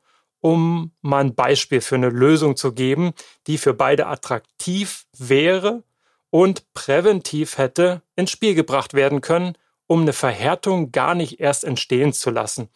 Um 0.47 0.93
mal 1.01 1.25
ein 1.25 1.35
Beispiel 1.35 1.81
für 1.81 1.95
eine 1.95 2.09
Lösung 2.09 2.55
zu 2.55 2.71
geben, 2.71 3.11
die 3.47 3.57
für 3.57 3.73
beide 3.73 4.07
attraktiv 4.07 5.05
wäre 5.17 5.83
und 6.29 6.73
präventiv 6.73 7.57
hätte 7.57 8.01
ins 8.15 8.31
Spiel 8.31 8.55
gebracht 8.55 8.93
werden 8.93 9.19
können, 9.19 9.57
um 9.87 10.03
eine 10.03 10.13
Verhärtung 10.13 10.93
gar 10.93 11.15
nicht 11.15 11.41
erst 11.41 11.65
entstehen 11.65 12.13
zu 12.13 12.29
lassen. 12.29 12.69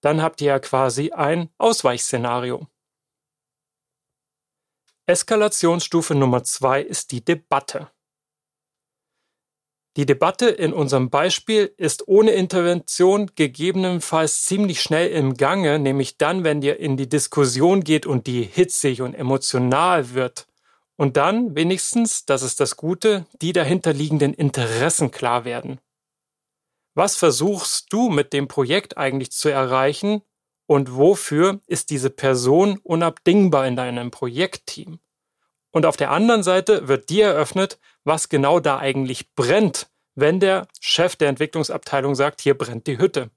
Dann 0.00 0.22
habt 0.22 0.40
ihr 0.40 0.48
ja 0.48 0.58
quasi 0.58 1.12
ein 1.12 1.50
Ausweichszenario. 1.56 2.66
Eskalationsstufe 5.06 6.16
Nummer 6.16 6.42
zwei 6.42 6.82
ist 6.82 7.12
die 7.12 7.24
Debatte. 7.24 7.92
Die 9.96 10.06
Debatte 10.06 10.48
in 10.48 10.72
unserem 10.72 11.08
Beispiel 11.08 11.72
ist 11.76 12.08
ohne 12.08 12.32
Intervention 12.32 13.30
gegebenenfalls 13.36 14.44
ziemlich 14.44 14.80
schnell 14.80 15.10
im 15.10 15.34
Gange, 15.34 15.78
nämlich 15.78 16.18
dann, 16.18 16.42
wenn 16.42 16.62
ihr 16.62 16.80
in 16.80 16.96
die 16.96 17.08
Diskussion 17.08 17.84
geht 17.84 18.04
und 18.04 18.26
die 18.26 18.42
hitzig 18.42 19.02
und 19.02 19.14
emotional 19.14 20.12
wird. 20.12 20.48
Und 20.96 21.16
dann 21.16 21.54
wenigstens, 21.54 22.24
das 22.24 22.42
ist 22.42 22.58
das 22.58 22.76
Gute, 22.76 23.26
die 23.40 23.52
dahinterliegenden 23.52 24.34
Interessen 24.34 25.12
klar 25.12 25.44
werden. 25.44 25.80
Was 26.94 27.16
versuchst 27.16 27.92
du 27.92 28.08
mit 28.10 28.32
dem 28.32 28.48
Projekt 28.48 28.96
eigentlich 28.96 29.30
zu 29.30 29.48
erreichen 29.48 30.22
und 30.66 30.96
wofür 30.96 31.60
ist 31.66 31.90
diese 31.90 32.10
Person 32.10 32.78
unabdingbar 32.82 33.66
in 33.66 33.76
deinem 33.76 34.10
Projektteam? 34.10 34.98
Und 35.70 35.86
auf 35.86 35.96
der 35.96 36.12
anderen 36.12 36.44
Seite 36.44 36.86
wird 36.86 37.10
dir 37.10 37.26
eröffnet, 37.26 37.78
was 38.04 38.28
genau 38.28 38.60
da 38.60 38.78
eigentlich 38.78 39.34
brennt, 39.34 39.88
wenn 40.14 40.40
der 40.40 40.68
Chef 40.80 41.16
der 41.16 41.28
Entwicklungsabteilung 41.28 42.14
sagt, 42.14 42.40
hier 42.40 42.56
brennt 42.56 42.86
die 42.86 42.98
Hütte. 42.98 43.30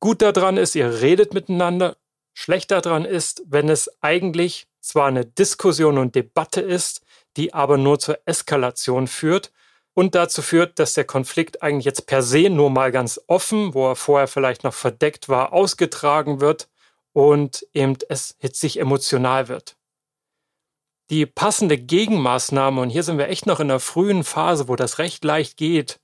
Gut 0.00 0.22
daran 0.22 0.56
ist, 0.56 0.74
ihr 0.74 1.00
redet 1.00 1.34
miteinander. 1.34 1.96
Schlecht 2.32 2.70
daran 2.70 3.04
ist, 3.04 3.42
wenn 3.46 3.68
es 3.68 3.90
eigentlich 4.00 4.68
zwar 4.80 5.06
eine 5.06 5.26
Diskussion 5.26 5.98
und 5.98 6.14
Debatte 6.14 6.60
ist, 6.60 7.02
die 7.36 7.52
aber 7.52 7.76
nur 7.76 7.98
zur 7.98 8.18
Eskalation 8.24 9.08
führt 9.08 9.52
und 9.92 10.14
dazu 10.14 10.40
führt, 10.40 10.78
dass 10.78 10.94
der 10.94 11.04
Konflikt 11.04 11.62
eigentlich 11.62 11.84
jetzt 11.84 12.06
per 12.06 12.22
se 12.22 12.48
nur 12.48 12.70
mal 12.70 12.92
ganz 12.92 13.20
offen, 13.26 13.74
wo 13.74 13.88
er 13.88 13.96
vorher 13.96 14.28
vielleicht 14.28 14.62
noch 14.62 14.74
verdeckt 14.74 15.28
war, 15.28 15.52
ausgetragen 15.52 16.40
wird 16.40 16.68
und 17.12 17.66
eben 17.74 17.98
es 18.08 18.36
hitzig 18.38 18.78
emotional 18.78 19.48
wird 19.48 19.77
die 21.10 21.26
passende 21.26 21.78
Gegenmaßnahme, 21.78 22.80
und 22.80 22.90
hier 22.90 23.02
sind 23.02 23.18
wir 23.18 23.28
echt 23.28 23.46
noch 23.46 23.60
in 23.60 23.68
der 23.68 23.80
frühen 23.80 24.24
Phase, 24.24 24.68
wo 24.68 24.76
das 24.76 24.98
recht 24.98 25.24
leicht 25.24 25.56
geht, 25.56 26.00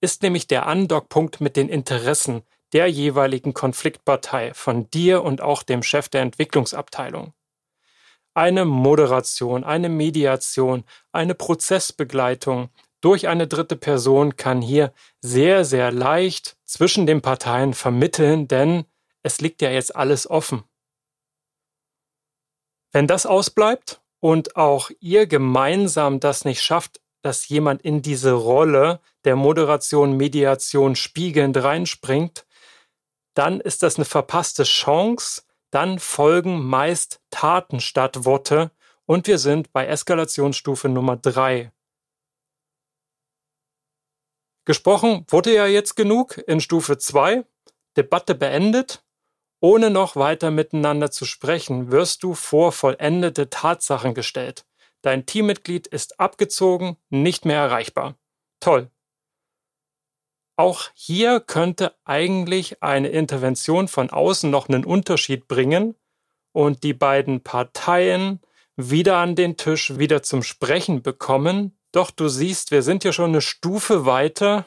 ist 0.00 0.22
nämlich 0.22 0.46
der 0.46 0.66
Andockpunkt 0.66 1.40
mit 1.40 1.56
den 1.56 1.68
Interessen 1.68 2.42
der 2.72 2.88
jeweiligen 2.88 3.54
Konfliktpartei 3.54 4.52
von 4.52 4.90
dir 4.90 5.22
und 5.22 5.40
auch 5.40 5.62
dem 5.62 5.82
Chef 5.82 6.08
der 6.08 6.22
Entwicklungsabteilung. 6.22 7.32
Eine 8.34 8.64
Moderation, 8.64 9.62
eine 9.62 9.88
Mediation, 9.88 10.84
eine 11.12 11.34
Prozessbegleitung 11.34 12.70
durch 13.00 13.28
eine 13.28 13.46
dritte 13.46 13.76
Person 13.76 14.36
kann 14.36 14.60
hier 14.60 14.92
sehr, 15.20 15.64
sehr 15.64 15.92
leicht 15.92 16.56
zwischen 16.64 17.06
den 17.06 17.22
Parteien 17.22 17.74
vermitteln, 17.74 18.48
denn 18.48 18.86
es 19.22 19.40
liegt 19.40 19.62
ja 19.62 19.70
jetzt 19.70 19.94
alles 19.94 20.28
offen. 20.28 20.64
Wenn 22.92 23.06
das 23.06 23.26
ausbleibt 23.26 24.00
und 24.24 24.56
auch 24.56 24.90
ihr 25.00 25.26
gemeinsam 25.26 26.18
das 26.18 26.46
nicht 26.46 26.62
schafft, 26.62 27.02
dass 27.20 27.46
jemand 27.46 27.82
in 27.82 28.00
diese 28.00 28.32
Rolle 28.32 29.00
der 29.24 29.36
Moderation, 29.36 30.16
Mediation 30.16 30.96
spiegelnd 30.96 31.62
reinspringt, 31.62 32.46
dann 33.34 33.60
ist 33.60 33.82
das 33.82 33.96
eine 33.96 34.06
verpasste 34.06 34.62
Chance, 34.62 35.42
dann 35.70 35.98
folgen 35.98 36.64
meist 36.64 37.20
Taten 37.28 37.80
statt 37.80 38.24
Worte 38.24 38.70
und 39.04 39.26
wir 39.26 39.36
sind 39.36 39.74
bei 39.74 39.86
Eskalationsstufe 39.86 40.88
Nummer 40.88 41.18
drei. 41.18 41.70
Gesprochen 44.64 45.26
wurde 45.28 45.54
ja 45.54 45.66
jetzt 45.66 45.96
genug 45.96 46.38
in 46.46 46.62
Stufe 46.62 46.96
zwei. 46.96 47.44
Debatte 47.98 48.34
beendet. 48.34 49.03
Ohne 49.64 49.88
noch 49.88 50.14
weiter 50.14 50.50
miteinander 50.50 51.10
zu 51.10 51.24
sprechen, 51.24 51.90
wirst 51.90 52.22
du 52.22 52.34
vor 52.34 52.70
vollendete 52.70 53.48
Tatsachen 53.48 54.12
gestellt. 54.12 54.66
Dein 55.00 55.24
Teammitglied 55.24 55.86
ist 55.86 56.20
abgezogen, 56.20 56.98
nicht 57.08 57.46
mehr 57.46 57.60
erreichbar. 57.60 58.18
Toll. 58.60 58.90
Auch 60.56 60.90
hier 60.92 61.40
könnte 61.40 61.94
eigentlich 62.04 62.82
eine 62.82 63.08
Intervention 63.08 63.88
von 63.88 64.10
außen 64.10 64.50
noch 64.50 64.68
einen 64.68 64.84
Unterschied 64.84 65.48
bringen 65.48 65.94
und 66.52 66.82
die 66.82 66.92
beiden 66.92 67.42
Parteien 67.42 68.42
wieder 68.76 69.16
an 69.16 69.34
den 69.34 69.56
Tisch, 69.56 69.96
wieder 69.96 70.22
zum 70.22 70.42
Sprechen 70.42 71.00
bekommen. 71.00 71.74
Doch 71.90 72.10
du 72.10 72.28
siehst, 72.28 72.70
wir 72.70 72.82
sind 72.82 73.02
ja 73.02 73.14
schon 73.14 73.30
eine 73.30 73.40
Stufe 73.40 74.04
weiter 74.04 74.66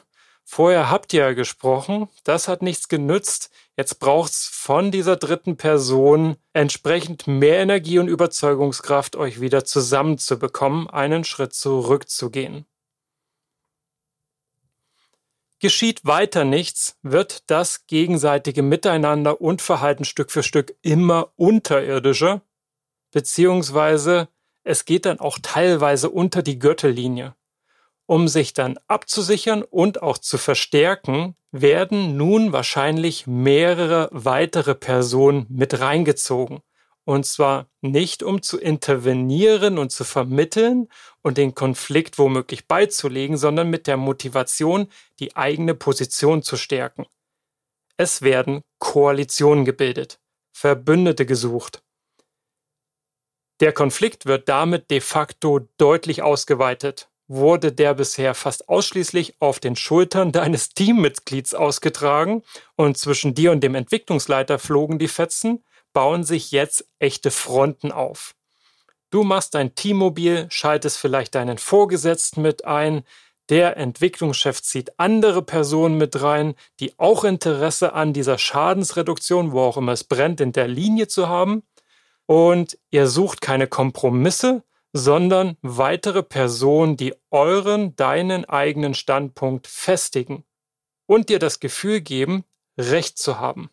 Vorher 0.50 0.88
habt 0.90 1.12
ihr 1.12 1.20
ja 1.20 1.32
gesprochen, 1.34 2.08
das 2.24 2.48
hat 2.48 2.62
nichts 2.62 2.88
genützt. 2.88 3.50
Jetzt 3.76 4.00
braucht's 4.00 4.48
von 4.48 4.90
dieser 4.90 5.16
dritten 5.16 5.58
Person 5.58 6.36
entsprechend 6.54 7.26
mehr 7.26 7.58
Energie 7.58 7.98
und 7.98 8.08
Überzeugungskraft, 8.08 9.14
euch 9.14 9.42
wieder 9.42 9.66
zusammenzubekommen, 9.66 10.88
einen 10.88 11.24
Schritt 11.24 11.52
zurückzugehen. 11.52 12.64
Geschieht 15.60 16.06
weiter 16.06 16.44
nichts, 16.44 16.96
wird 17.02 17.50
das 17.50 17.86
gegenseitige 17.86 18.62
Miteinander 18.62 19.42
und 19.42 19.60
Verhalten 19.60 20.06
Stück 20.06 20.30
für 20.30 20.42
Stück 20.42 20.74
immer 20.80 21.30
unterirdischer, 21.36 22.40
beziehungsweise 23.12 24.28
es 24.64 24.86
geht 24.86 25.04
dann 25.04 25.20
auch 25.20 25.38
teilweise 25.42 26.08
unter 26.08 26.42
die 26.42 26.58
Gürtellinie. 26.58 27.34
Um 28.10 28.26
sich 28.26 28.54
dann 28.54 28.78
abzusichern 28.86 29.62
und 29.62 30.00
auch 30.00 30.16
zu 30.16 30.38
verstärken, 30.38 31.36
werden 31.52 32.16
nun 32.16 32.52
wahrscheinlich 32.52 33.26
mehrere 33.26 34.08
weitere 34.12 34.74
Personen 34.74 35.44
mit 35.50 35.78
reingezogen. 35.78 36.60
Und 37.04 37.26
zwar 37.26 37.66
nicht 37.82 38.22
um 38.22 38.40
zu 38.40 38.58
intervenieren 38.58 39.76
und 39.76 39.92
zu 39.92 40.04
vermitteln 40.04 40.88
und 41.20 41.36
den 41.36 41.54
Konflikt 41.54 42.18
womöglich 42.18 42.66
beizulegen, 42.66 43.36
sondern 43.36 43.68
mit 43.68 43.86
der 43.86 43.98
Motivation, 43.98 44.88
die 45.20 45.36
eigene 45.36 45.74
Position 45.74 46.42
zu 46.42 46.56
stärken. 46.56 47.04
Es 47.98 48.22
werden 48.22 48.62
Koalitionen 48.78 49.66
gebildet, 49.66 50.18
Verbündete 50.54 51.26
gesucht. 51.26 51.82
Der 53.60 53.74
Konflikt 53.74 54.24
wird 54.24 54.48
damit 54.48 54.90
de 54.90 55.02
facto 55.02 55.60
deutlich 55.76 56.22
ausgeweitet. 56.22 57.10
Wurde 57.28 57.72
der 57.72 57.94
bisher 57.94 58.34
fast 58.34 58.68
ausschließlich 58.68 59.40
auf 59.40 59.60
den 59.60 59.76
Schultern 59.76 60.32
deines 60.32 60.70
Teammitglieds 60.74 61.54
ausgetragen 61.54 62.42
und 62.74 62.98
zwischen 62.98 63.34
dir 63.34 63.52
und 63.52 63.60
dem 63.60 63.74
Entwicklungsleiter 63.74 64.58
flogen 64.58 64.98
die 64.98 65.08
Fetzen, 65.08 65.62
bauen 65.92 66.24
sich 66.24 66.50
jetzt 66.50 66.88
echte 66.98 67.30
Fronten 67.30 67.92
auf. 67.92 68.34
Du 69.10 69.22
machst 69.22 69.54
dein 69.54 69.74
Teammobil, 69.74 70.46
schaltest 70.50 70.98
vielleicht 70.98 71.34
deinen 71.34 71.58
Vorgesetzten 71.58 72.42
mit 72.42 72.64
ein, 72.64 73.04
der 73.48 73.78
Entwicklungschef 73.78 74.60
zieht 74.60 74.98
andere 74.98 75.42
Personen 75.42 75.96
mit 75.96 76.20
rein, 76.20 76.54
die 76.80 76.98
auch 76.98 77.24
Interesse 77.24 77.94
an 77.94 78.12
dieser 78.12 78.36
Schadensreduktion, 78.36 79.52
wo 79.52 79.60
auch 79.60 79.78
immer 79.78 79.92
es 79.92 80.04
brennt, 80.04 80.40
in 80.42 80.52
der 80.52 80.68
Linie 80.68 81.08
zu 81.08 81.28
haben. 81.28 81.62
Und 82.26 82.78
ihr 82.90 83.06
sucht 83.06 83.40
keine 83.40 83.66
Kompromisse, 83.66 84.62
sondern 84.92 85.56
weitere 85.62 86.22
Personen, 86.22 86.96
die 86.96 87.14
euren, 87.30 87.94
deinen 87.96 88.44
eigenen 88.46 88.94
Standpunkt 88.94 89.66
festigen 89.66 90.44
und 91.06 91.28
dir 91.28 91.38
das 91.38 91.60
Gefühl 91.60 92.00
geben, 92.00 92.44
Recht 92.78 93.18
zu 93.18 93.38
haben. 93.38 93.70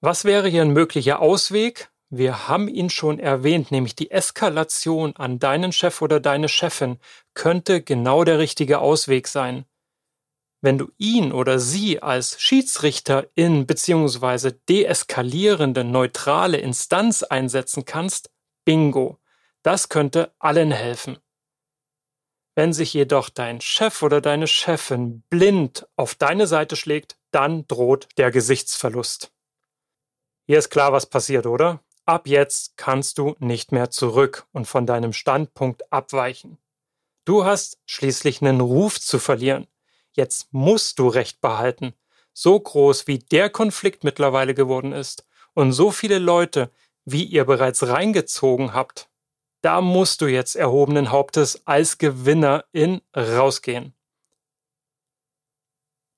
Was 0.00 0.24
wäre 0.24 0.48
hier 0.48 0.62
ein 0.62 0.72
möglicher 0.72 1.20
Ausweg? 1.20 1.90
Wir 2.08 2.48
haben 2.48 2.66
ihn 2.66 2.90
schon 2.90 3.20
erwähnt, 3.20 3.70
nämlich 3.70 3.94
die 3.94 4.10
Eskalation 4.10 5.14
an 5.14 5.38
deinen 5.38 5.70
Chef 5.72 6.02
oder 6.02 6.18
deine 6.18 6.48
Chefin 6.48 6.98
könnte 7.34 7.82
genau 7.82 8.24
der 8.24 8.38
richtige 8.38 8.80
Ausweg 8.80 9.28
sein. 9.28 9.64
Wenn 10.62 10.76
du 10.76 10.90
ihn 10.98 11.32
oder 11.32 11.58
sie 11.58 12.02
als 12.02 12.40
Schiedsrichterin 12.40 13.66
bzw. 13.66 14.52
deeskalierende 14.68 15.84
neutrale 15.84 16.56
Instanz 16.56 17.22
einsetzen 17.22 17.84
kannst, 17.84 18.30
bingo, 18.70 19.18
das 19.64 19.88
könnte 19.88 20.32
allen 20.38 20.70
helfen. 20.70 21.18
Wenn 22.54 22.72
sich 22.72 22.94
jedoch 22.94 23.28
dein 23.28 23.60
Chef 23.60 24.00
oder 24.00 24.20
deine 24.20 24.46
Chefin 24.46 25.24
blind 25.28 25.88
auf 25.96 26.14
deine 26.14 26.46
Seite 26.46 26.76
schlägt, 26.76 27.16
dann 27.32 27.66
droht 27.66 28.06
der 28.16 28.30
Gesichtsverlust. 28.30 29.32
Hier 30.46 30.56
ist 30.60 30.70
klar, 30.70 30.92
was 30.92 31.06
passiert, 31.06 31.46
oder? 31.46 31.82
Ab 32.04 32.28
jetzt 32.28 32.76
kannst 32.76 33.18
du 33.18 33.34
nicht 33.40 33.72
mehr 33.72 33.90
zurück 33.90 34.46
und 34.52 34.66
von 34.66 34.86
deinem 34.86 35.12
Standpunkt 35.12 35.92
abweichen. 35.92 36.56
Du 37.24 37.44
hast 37.44 37.76
schließlich 37.86 38.40
einen 38.40 38.60
Ruf 38.60 39.00
zu 39.00 39.18
verlieren. 39.18 39.66
Jetzt 40.12 40.46
musst 40.52 41.00
du 41.00 41.08
Recht 41.08 41.40
behalten. 41.40 41.92
So 42.32 42.60
groß 42.60 43.08
wie 43.08 43.18
der 43.18 43.50
Konflikt 43.50 44.04
mittlerweile 44.04 44.54
geworden 44.54 44.92
ist 44.92 45.26
und 45.54 45.72
so 45.72 45.90
viele 45.90 46.20
Leute, 46.20 46.70
wie 47.04 47.24
ihr 47.24 47.44
bereits 47.44 47.86
reingezogen 47.86 48.74
habt, 48.74 49.08
da 49.62 49.80
musst 49.80 50.20
du 50.20 50.26
jetzt 50.26 50.56
erhobenen 50.56 51.10
Hauptes 51.10 51.66
als 51.66 51.98
Gewinner 51.98 52.64
in 52.72 53.02
rausgehen. 53.14 53.94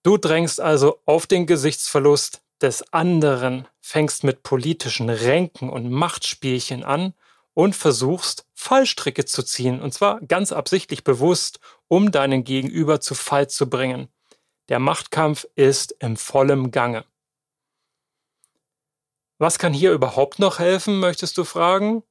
Du 0.05 0.17
drängst 0.17 0.61
also 0.61 1.01
auf 1.07 1.27
den 1.27 1.47
Gesichtsverlust 1.47 2.43
des 2.61 2.93
anderen, 2.93 3.69
fängst 3.81 4.25
mit 4.25 4.43
politischen 4.43 5.11
Ränken 5.11 5.71
und 5.71 5.91
Machtspielchen 5.91 6.85
an 6.85 7.15
und 7.55 7.77
versuchst 7.77 8.47
Fallstricke 8.55 9.25
zu 9.25 9.43
ziehen, 9.43 9.81
und 9.81 9.93
zwar 9.93 10.21
ganz 10.21 10.53
absichtlich 10.53 11.05
bewusst, 11.05 11.61
um 11.89 12.11
deinen 12.13 12.45
Gegenüber 12.45 13.01
zu 13.01 13.15
Fall 13.15 13.49
zu 13.49 13.69
bringen. 13.69 14.09
Der 14.69 14.79
Machtkampf 14.79 15.47
ist 15.55 15.95
im 15.99 16.17
vollem 16.17 16.71
Gange. 16.71 17.05
Was 19.43 19.59
kann 19.59 19.73
hier 19.73 19.91
überhaupt 19.91 20.39
noch 20.39 20.61
helfen, 20.61 21.01
möchtest 21.01 21.37
du 21.37 21.43
fragen? 21.43 22.05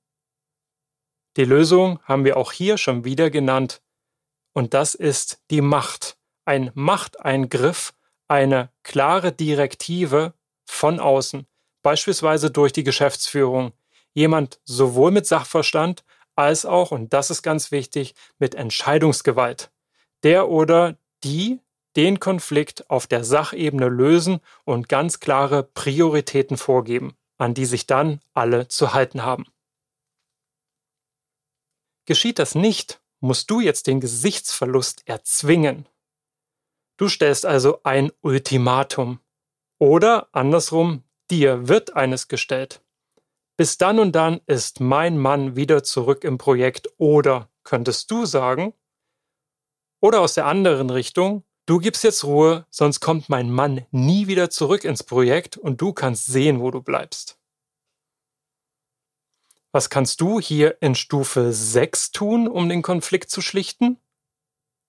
Die 1.38 1.46
Lösung 1.46 2.02
haben 2.04 2.26
wir 2.26 2.36
auch 2.36 2.52
hier 2.52 2.78
schon 2.78 3.06
wieder 3.06 3.30
genannt. 3.30 3.82
Und 4.52 4.74
das 4.74 4.96
ist 4.96 5.42
die 5.50 5.62
Macht. 5.62 6.18
Ein 6.44 6.72
Machteingriff, 6.74 7.94
eine 8.28 8.70
klare 8.84 9.32
Direktive 9.32 10.34
von 10.66 11.00
außen, 11.00 11.48
beispielsweise 11.82 12.52
durch 12.52 12.74
die 12.74 12.84
Geschäftsführung. 12.84 13.72
Jemand 14.12 14.60
sowohl 14.66 15.12
mit 15.12 15.26
Sachverstand 15.26 16.04
als 16.36 16.66
auch, 16.66 16.92
und 16.92 17.14
das 17.14 17.30
ist 17.30 17.44
ganz 17.44 17.72
wichtig, 17.72 18.14
mit 18.40 18.56
Entscheidungsgewalt. 18.56 19.72
Der 20.24 20.50
oder 20.50 20.98
die 21.24 21.62
den 21.96 22.20
Konflikt 22.20 22.90
auf 22.90 23.08
der 23.08 23.24
Sachebene 23.24 23.88
lösen 23.88 24.42
und 24.66 24.90
ganz 24.90 25.22
klare 25.22 25.64
Prioritäten 25.64 26.58
vorgeben, 26.58 27.16
an 27.42 27.56
die 27.56 27.66
sich 27.66 27.88
dann 27.88 28.22
alle 28.34 28.68
zu 28.68 28.94
halten 28.94 29.24
haben. 29.24 29.48
Geschieht 32.06 32.38
das 32.38 32.54
nicht, 32.54 33.02
musst 33.20 33.50
du 33.50 33.60
jetzt 33.60 33.88
den 33.88 34.00
Gesichtsverlust 34.00 35.08
erzwingen. 35.08 35.90
Du 36.98 37.10
stellst 37.10 37.48
also 37.48 37.82
ein 37.84 38.12
Ultimatum. 38.22 39.22
Oder 39.80 40.30
andersrum, 40.34 41.04
dir 41.32 41.68
wird 41.68 41.96
eines 41.96 42.28
gestellt. 42.28 42.84
Bis 43.58 43.80
dann 43.80 43.98
und 43.98 44.12
dann 44.12 44.42
ist 44.46 44.80
mein 44.80 45.18
Mann 45.18 45.56
wieder 45.56 45.84
zurück 45.84 46.24
im 46.24 46.38
Projekt 46.38 46.90
oder 46.98 47.50
könntest 47.64 48.12
du 48.12 48.26
sagen, 48.26 48.76
oder 50.00 50.22
aus 50.22 50.36
der 50.36 50.46
anderen 50.46 50.92
Richtung, 50.92 51.44
du 51.72 51.80
gibst 51.80 52.04
jetzt 52.04 52.26
Ruhe, 52.26 52.66
sonst 52.70 53.00
kommt 53.00 53.30
mein 53.30 53.50
Mann 53.50 53.86
nie 53.92 54.28
wieder 54.28 54.50
zurück 54.50 54.84
ins 54.84 55.04
Projekt 55.04 55.56
und 55.56 55.80
du 55.80 55.94
kannst 55.94 56.26
sehen, 56.26 56.60
wo 56.60 56.70
du 56.70 56.82
bleibst. 56.82 57.38
Was 59.72 59.90
kannst 59.90 60.20
du 60.20 60.42
hier 60.42 60.82
in 60.82 60.96
Stufe 60.96 61.54
6 61.54 62.12
tun, 62.12 62.50
um 62.50 62.68
den 62.68 62.82
Konflikt 62.82 63.30
zu 63.30 63.40
schlichten? 63.40 63.98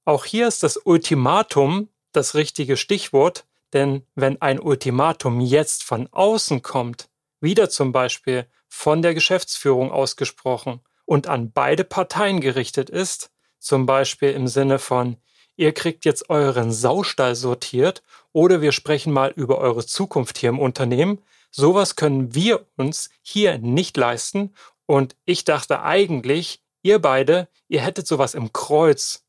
Auch 0.05 0.25
hier 0.25 0.49
ist 0.49 0.65
das 0.65 0.77
Ultimatum 0.77 1.89
das 2.11 2.35
richtige 2.35 2.77
Stichwort, 2.77 3.47
denn 3.73 4.05
wenn 4.17 4.43
ein 4.43 4.59
Ultimatum 4.59 5.41
jetzt 5.41 5.85
von 5.85 6.09
außen 6.11 6.63
kommt, 6.63 7.09
wieder 7.41 7.71
zum 7.71 7.93
Beispiel 7.93 8.49
von 8.67 9.03
der 9.03 9.15
Geschäftsführung 9.15 9.93
ausgesprochen 9.93 10.81
und 11.05 11.29
an 11.29 11.53
beide 11.53 11.85
Parteien 11.85 12.41
gerichtet 12.41 12.91
ist, 12.91 13.31
zum 13.61 13.87
Beispiel 13.87 14.33
im 14.33 14.49
Sinne 14.49 14.81
von 14.81 15.17
ihr 15.63 15.73
kriegt 15.73 16.05
jetzt 16.05 16.29
euren 16.29 16.73
Saustall 16.73 17.35
sortiert 17.35 18.03
oder 18.33 18.61
wir 18.61 18.73
sprechen 18.73 19.13
mal 19.13 19.31
über 19.31 19.59
eure 19.59 19.87
Zukunft 19.87 20.39
hier 20.39 20.51
im 20.51 20.59
Unternehmen, 20.59 21.23
sowas 21.51 21.97
können 21.97 22.35
wir 22.35 22.67
uns 22.77 23.11
hier 23.23 23.59
nicht 23.59 23.97
leisten 23.97 24.55
und 24.87 25.17
ich 25.25 25.45
dachte 25.45 25.83
eigentlich, 25.83 26.63
ihr 26.83 26.99
beide, 27.01 27.49
ihr 27.69 27.81
hättet 27.81 28.07
sowas 28.07 28.35
im 28.35 28.53
Kreuz 28.53 29.23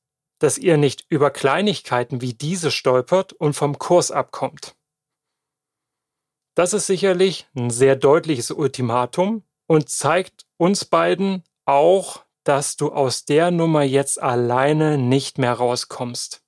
dass 0.43 0.57
ihr 0.57 0.75
nicht 0.75 1.05
über 1.07 1.31
Kleinigkeiten 1.31 2.19
wie 2.19 2.33
diese 2.33 2.69
stolpert 2.69 3.31
und 3.31 3.53
vom 3.53 3.79
Kurs 3.79 4.11
abkommt. 4.11 4.75
Das 6.53 6.73
ist 6.73 6.85
sicherlich 6.85 7.47
ein 7.55 7.69
sehr 7.69 7.95
deutliches 7.95 8.51
Ultimatum 8.51 9.43
und 9.67 9.87
zeigt 9.87 10.45
uns 10.57 10.83
beiden 10.83 11.45
auch, 11.63 12.25
dass 12.43 12.75
du 12.75 12.91
aus 12.91 13.25
der 13.25 13.51
Nummer 13.51 13.83
jetzt 13.83 14.21
alleine 14.21 14.97
nicht 14.97 15.37
mehr 15.37 15.53
rauskommst. 15.53 16.43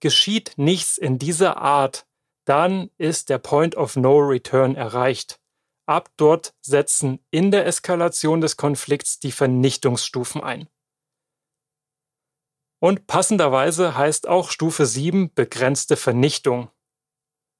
Geschieht 0.00 0.52
nichts 0.56 0.98
in 0.98 1.18
dieser 1.18 1.56
Art, 1.58 2.06
dann 2.44 2.90
ist 2.98 3.28
der 3.28 3.38
Point 3.38 3.76
of 3.76 3.96
No 3.96 4.18
Return 4.18 4.74
erreicht. 4.74 5.40
Ab 5.86 6.10
dort 6.16 6.54
setzen 6.60 7.18
in 7.30 7.50
der 7.50 7.66
Eskalation 7.66 8.40
des 8.40 8.56
Konflikts 8.56 9.20
die 9.20 9.32
Vernichtungsstufen 9.32 10.42
ein. 10.42 10.68
Und 12.80 13.06
passenderweise 13.06 13.96
heißt 13.96 14.28
auch 14.28 14.50
Stufe 14.50 14.86
7 14.86 15.32
begrenzte 15.34 15.96
Vernichtung. 15.96 16.70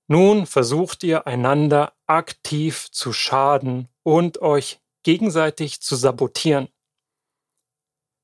Nun 0.07 0.47
versucht 0.47 1.03
ihr 1.03 1.27
einander 1.27 1.93
aktiv 2.07 2.91
zu 2.91 3.13
schaden 3.13 3.89
und 4.05 4.41
euch 4.41 4.81
gegenseitig 5.03 5.81
zu 5.83 5.97
sabotieren. 5.97 6.69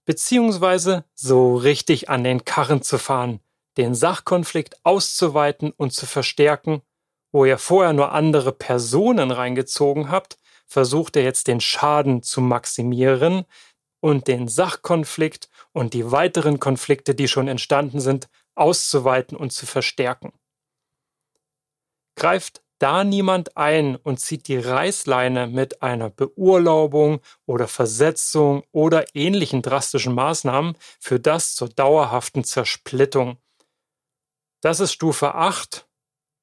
Beziehungsweise 0.05 1.05
so 1.15 1.57
richtig 1.57 2.09
an 2.11 2.25
den 2.25 2.45
Karren 2.45 2.83
zu 2.83 2.99
fahren, 2.99 3.41
den 3.77 3.95
Sachkonflikt 3.95 4.77
auszuweiten 4.85 5.73
und 5.77 5.93
zu 5.93 6.07
verstärken, 6.07 6.83
wo 7.33 7.45
ihr 7.45 7.59
vorher 7.59 7.93
nur 7.93 8.13
andere 8.13 8.53
Personen 8.53 9.31
reingezogen 9.31 10.11
habt, 10.11 10.39
versucht 10.67 11.17
ihr 11.17 11.23
jetzt 11.23 11.49
den 11.49 11.61
Schaden 11.61 12.23
zu 12.23 12.41
maximieren 12.41 13.45
und 14.01 14.29
den 14.29 14.49
Sachkonflikt 14.49 15.49
und 15.73 15.95
die 15.95 16.11
weiteren 16.11 16.61
Konflikte, 16.61 17.15
die 17.15 17.27
schon 17.27 17.49
entstanden 17.49 18.01
sind, 18.01 18.29
auszuweiten 18.55 19.37
und 19.37 19.53
zu 19.53 19.67
verstärken. 19.67 20.33
Greift 22.17 22.64
da 22.85 23.03
niemand 23.03 23.57
ein 23.57 23.97
und 23.97 24.21
zieht 24.21 24.47
die 24.47 24.59
Reißleine 24.59 25.47
mit 25.47 25.81
einer 25.81 26.11
Beurlaubung 26.11 27.21
oder 27.47 27.67
Versetzung 27.67 28.63
oder 28.73 29.07
ähnlichen 29.15 29.63
drastischen 29.63 30.15
Maßnahmen, 30.15 30.77
für 31.01 31.19
das 31.19 31.55
zur 31.55 31.71
dauerhaften 31.71 32.45
Zersplittung. 32.45 33.39
Das 34.61 34.81
ist 34.81 34.93
Stufe 34.93 35.35
8 35.35 35.89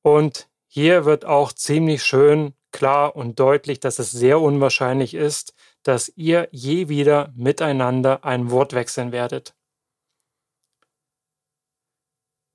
und 0.02 0.50
hier 0.66 1.06
wird 1.06 1.26
auch 1.26 1.54
ziemlich 1.54 2.04
schön 2.04 2.56
klar 2.72 3.16
und 3.16 3.40
deutlich, 3.40 3.80
dass 3.80 4.00
es 4.00 4.10
sehr 4.10 4.42
unwahrscheinlich 4.42 5.14
ist, 5.14 5.54
dass 5.84 6.12
ihr 6.16 6.50
je 6.52 6.90
wieder 6.90 7.32
miteinander 7.36 8.26
ein 8.26 8.50
Wort 8.50 8.74
wechseln 8.74 9.12
werdet. 9.12 9.54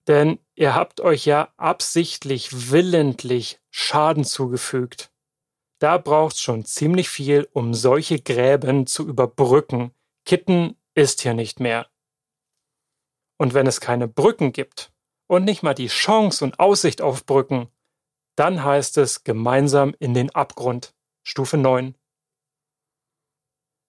Denn 0.08 0.38
ihr 0.54 0.74
habt 0.74 1.00
euch 1.00 1.26
ja 1.26 1.52
absichtlich, 1.56 2.70
willentlich 2.70 3.60
Schaden 3.70 4.24
zugefügt. 4.24 5.10
Da 5.78 5.98
braucht's 5.98 6.40
schon 6.40 6.64
ziemlich 6.64 7.08
viel, 7.08 7.48
um 7.52 7.74
solche 7.74 8.20
Gräben 8.20 8.86
zu 8.86 9.06
überbrücken. 9.06 9.92
Kitten 10.24 10.76
ist 10.94 11.22
hier 11.22 11.34
nicht 11.34 11.60
mehr. 11.60 11.88
Und 13.38 13.52
wenn 13.52 13.66
es 13.66 13.80
keine 13.80 14.08
Brücken 14.08 14.52
gibt 14.52 14.92
und 15.26 15.44
nicht 15.44 15.62
mal 15.62 15.74
die 15.74 15.88
Chance 15.88 16.44
und 16.44 16.58
Aussicht 16.58 17.02
auf 17.02 17.26
Brücken, 17.26 17.68
dann 18.36 18.64
heißt 18.64 18.96
es 18.98 19.24
gemeinsam 19.24 19.94
in 19.98 20.14
den 20.14 20.34
Abgrund. 20.34 20.94
Stufe 21.22 21.56
9. 21.56 21.96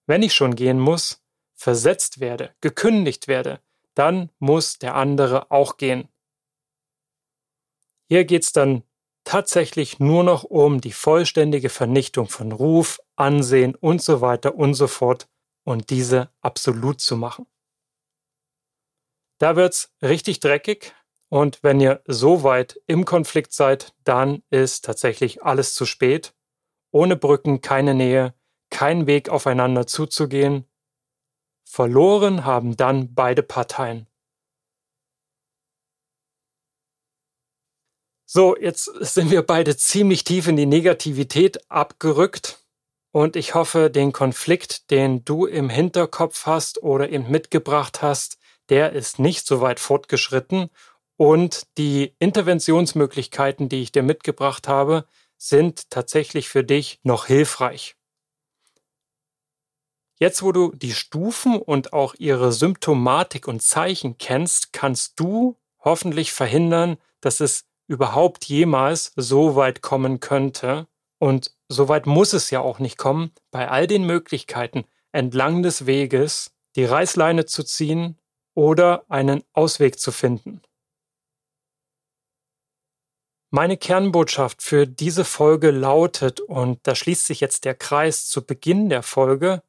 Wenn 0.06 0.22
ich 0.22 0.34
schon 0.34 0.56
gehen 0.56 0.80
muss, 0.80 1.22
versetzt 1.54 2.20
werde, 2.20 2.54
gekündigt 2.60 3.28
werde, 3.28 3.60
dann 3.98 4.30
muss 4.38 4.78
der 4.78 4.94
andere 4.94 5.50
auch 5.50 5.76
gehen. 5.76 6.08
Hier 8.08 8.24
geht's 8.24 8.52
dann 8.52 8.84
tatsächlich 9.24 9.98
nur 9.98 10.24
noch 10.24 10.44
um 10.44 10.80
die 10.80 10.92
vollständige 10.92 11.68
Vernichtung 11.68 12.28
von 12.28 12.52
Ruf, 12.52 13.00
Ansehen 13.16 13.74
und 13.74 14.00
so 14.00 14.20
weiter 14.20 14.54
und 14.54 14.74
so 14.74 14.86
fort 14.86 15.28
und 15.64 15.90
diese 15.90 16.30
absolut 16.40 17.00
zu 17.00 17.16
machen. 17.16 17.46
Da 19.38 19.56
wird's 19.56 19.92
richtig 20.00 20.40
dreckig 20.40 20.94
und 21.28 21.62
wenn 21.62 21.80
ihr 21.80 22.02
so 22.06 22.42
weit 22.42 22.80
im 22.86 23.04
Konflikt 23.04 23.52
seid, 23.52 23.94
dann 24.04 24.42
ist 24.50 24.84
tatsächlich 24.84 25.42
alles 25.42 25.74
zu 25.74 25.84
spät. 25.84 26.34
Ohne 26.90 27.16
Brücken 27.16 27.60
keine 27.60 27.94
Nähe, 27.94 28.34
kein 28.70 29.06
Weg 29.06 29.28
aufeinander 29.28 29.86
zuzugehen. 29.86 30.64
Verloren 31.70 32.46
haben 32.46 32.78
dann 32.78 33.14
beide 33.14 33.42
Parteien. 33.42 34.06
So, 38.24 38.56
jetzt 38.56 38.84
sind 39.00 39.30
wir 39.30 39.42
beide 39.42 39.76
ziemlich 39.76 40.24
tief 40.24 40.48
in 40.48 40.56
die 40.56 40.66
Negativität 40.66 41.70
abgerückt 41.70 42.64
und 43.12 43.36
ich 43.36 43.54
hoffe, 43.54 43.90
den 43.90 44.12
Konflikt, 44.12 44.90
den 44.90 45.26
du 45.26 45.44
im 45.44 45.68
Hinterkopf 45.68 46.46
hast 46.46 46.82
oder 46.82 47.10
eben 47.10 47.30
mitgebracht 47.30 48.00
hast, 48.00 48.38
der 48.70 48.92
ist 48.92 49.18
nicht 49.18 49.46
so 49.46 49.60
weit 49.60 49.78
fortgeschritten 49.78 50.70
und 51.16 51.66
die 51.76 52.14
Interventionsmöglichkeiten, 52.18 53.68
die 53.68 53.82
ich 53.82 53.92
dir 53.92 54.02
mitgebracht 54.02 54.68
habe, 54.68 55.06
sind 55.36 55.90
tatsächlich 55.90 56.48
für 56.48 56.64
dich 56.64 56.98
noch 57.02 57.26
hilfreich. 57.26 57.97
Jetzt, 60.20 60.42
wo 60.42 60.50
du 60.50 60.72
die 60.74 60.92
Stufen 60.92 61.56
und 61.56 61.92
auch 61.92 62.14
ihre 62.18 62.52
Symptomatik 62.52 63.46
und 63.46 63.62
Zeichen 63.62 64.18
kennst, 64.18 64.72
kannst 64.72 65.20
du 65.20 65.56
hoffentlich 65.78 66.32
verhindern, 66.32 66.96
dass 67.20 67.40
es 67.40 67.66
überhaupt 67.86 68.44
jemals 68.44 69.12
so 69.16 69.54
weit 69.54 69.80
kommen 69.80 70.20
könnte. 70.20 70.88
Und 71.18 71.54
so 71.68 71.88
weit 71.88 72.06
muss 72.06 72.32
es 72.32 72.50
ja 72.50 72.60
auch 72.60 72.80
nicht 72.80 72.98
kommen, 72.98 73.32
bei 73.50 73.68
all 73.68 73.86
den 73.86 74.04
Möglichkeiten 74.04 74.84
entlang 75.12 75.62
des 75.62 75.86
Weges 75.86 76.52
die 76.76 76.84
Reißleine 76.84 77.46
zu 77.46 77.64
ziehen 77.64 78.18
oder 78.54 79.04
einen 79.08 79.42
Ausweg 79.52 79.98
zu 79.98 80.12
finden. 80.12 80.60
Meine 83.50 83.78
Kernbotschaft 83.78 84.62
für 84.62 84.86
diese 84.86 85.24
Folge 85.24 85.70
lautet, 85.70 86.40
und 86.40 86.86
da 86.86 86.94
schließt 86.94 87.26
sich 87.26 87.40
jetzt 87.40 87.64
der 87.64 87.74
Kreis 87.74 88.28
zu 88.28 88.44
Beginn 88.44 88.90
der 88.90 89.02
Folge, 89.02 89.62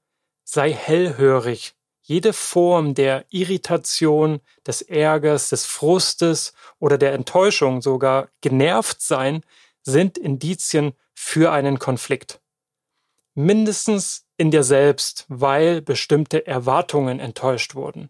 sei 0.51 0.73
hellhörig 0.73 1.75
jede 2.01 2.33
Form 2.33 2.95
der 2.95 3.25
Irritation, 3.29 4.41
des 4.65 4.81
Ärgers, 4.81 5.49
des 5.49 5.67
Frustes 5.67 6.53
oder 6.79 6.97
der 6.97 7.13
Enttäuschung, 7.13 7.83
sogar 7.83 8.29
genervt 8.41 8.99
sein, 8.99 9.43
sind 9.83 10.17
Indizien 10.17 10.93
für 11.13 11.51
einen 11.51 11.77
Konflikt. 11.77 12.41
Mindestens 13.35 14.25
in 14.37 14.49
dir 14.49 14.63
selbst, 14.63 15.25
weil 15.27 15.83
bestimmte 15.83 16.47
Erwartungen 16.47 17.19
enttäuscht 17.19 17.75
wurden. 17.75 18.09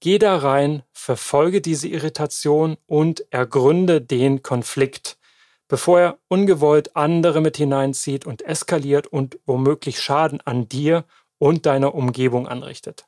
Geh 0.00 0.18
da 0.18 0.36
rein, 0.38 0.84
verfolge 0.92 1.60
diese 1.60 1.88
Irritation 1.88 2.78
und 2.86 3.26
ergründe 3.30 4.00
den 4.00 4.42
Konflikt, 4.42 5.18
bevor 5.68 6.00
er 6.00 6.18
ungewollt 6.28 6.96
andere 6.96 7.42
mit 7.42 7.58
hineinzieht 7.58 8.24
und 8.24 8.40
eskaliert 8.40 9.06
und 9.06 9.38
womöglich 9.44 10.00
Schaden 10.00 10.40
an 10.46 10.66
dir 10.66 11.04
und 11.44 11.66
deiner 11.66 11.94
Umgebung 11.94 12.48
anrichtet. 12.48 13.06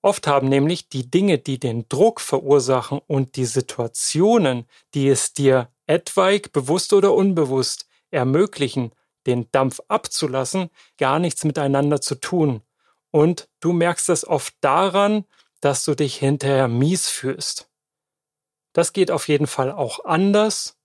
Oft 0.00 0.26
haben 0.26 0.48
nämlich 0.48 0.88
die 0.88 1.10
Dinge, 1.10 1.36
die 1.36 1.60
den 1.60 1.90
Druck 1.90 2.22
verursachen 2.22 3.02
und 3.06 3.36
die 3.36 3.44
Situationen, 3.44 4.64
die 4.94 5.08
es 5.08 5.34
dir 5.34 5.70
etwaig 5.86 6.52
bewusst 6.54 6.94
oder 6.94 7.12
unbewusst 7.12 7.86
ermöglichen, 8.10 8.92
den 9.26 9.52
Dampf 9.52 9.78
abzulassen, 9.88 10.70
gar 10.96 11.18
nichts 11.18 11.44
miteinander 11.44 12.00
zu 12.00 12.14
tun. 12.14 12.62
Und 13.10 13.50
du 13.60 13.74
merkst 13.74 14.08
es 14.08 14.26
oft 14.26 14.54
daran, 14.62 15.26
dass 15.60 15.84
du 15.84 15.94
dich 15.94 16.16
hinterher 16.16 16.66
mies 16.68 17.10
fühlst. 17.10 17.68
Das 18.72 18.94
geht 18.94 19.10
auf 19.10 19.28
jeden 19.28 19.46
Fall 19.46 19.70
auch 19.70 20.06
anders. 20.06 20.78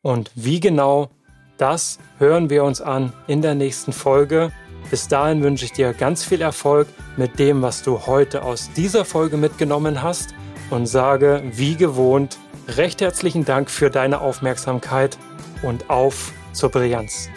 Und 0.00 0.30
wie 0.36 0.60
genau, 0.60 1.10
das 1.58 1.98
hören 2.18 2.48
wir 2.48 2.64
uns 2.64 2.80
an 2.80 3.12
in 3.26 3.42
der 3.42 3.54
nächsten 3.54 3.92
Folge. 3.92 4.50
Bis 4.90 5.08
dahin 5.08 5.42
wünsche 5.42 5.66
ich 5.66 5.72
dir 5.72 5.92
ganz 5.92 6.24
viel 6.24 6.40
Erfolg 6.40 6.88
mit 7.16 7.38
dem, 7.38 7.60
was 7.60 7.82
du 7.82 8.06
heute 8.06 8.42
aus 8.42 8.70
dieser 8.74 9.04
Folge 9.04 9.36
mitgenommen 9.36 10.02
hast 10.02 10.34
und 10.70 10.86
sage, 10.86 11.42
wie 11.52 11.76
gewohnt, 11.76 12.38
recht 12.68 13.00
herzlichen 13.00 13.44
Dank 13.44 13.70
für 13.70 13.90
deine 13.90 14.20
Aufmerksamkeit 14.20 15.18
und 15.62 15.90
auf 15.90 16.32
zur 16.52 16.70
Brillanz. 16.70 17.28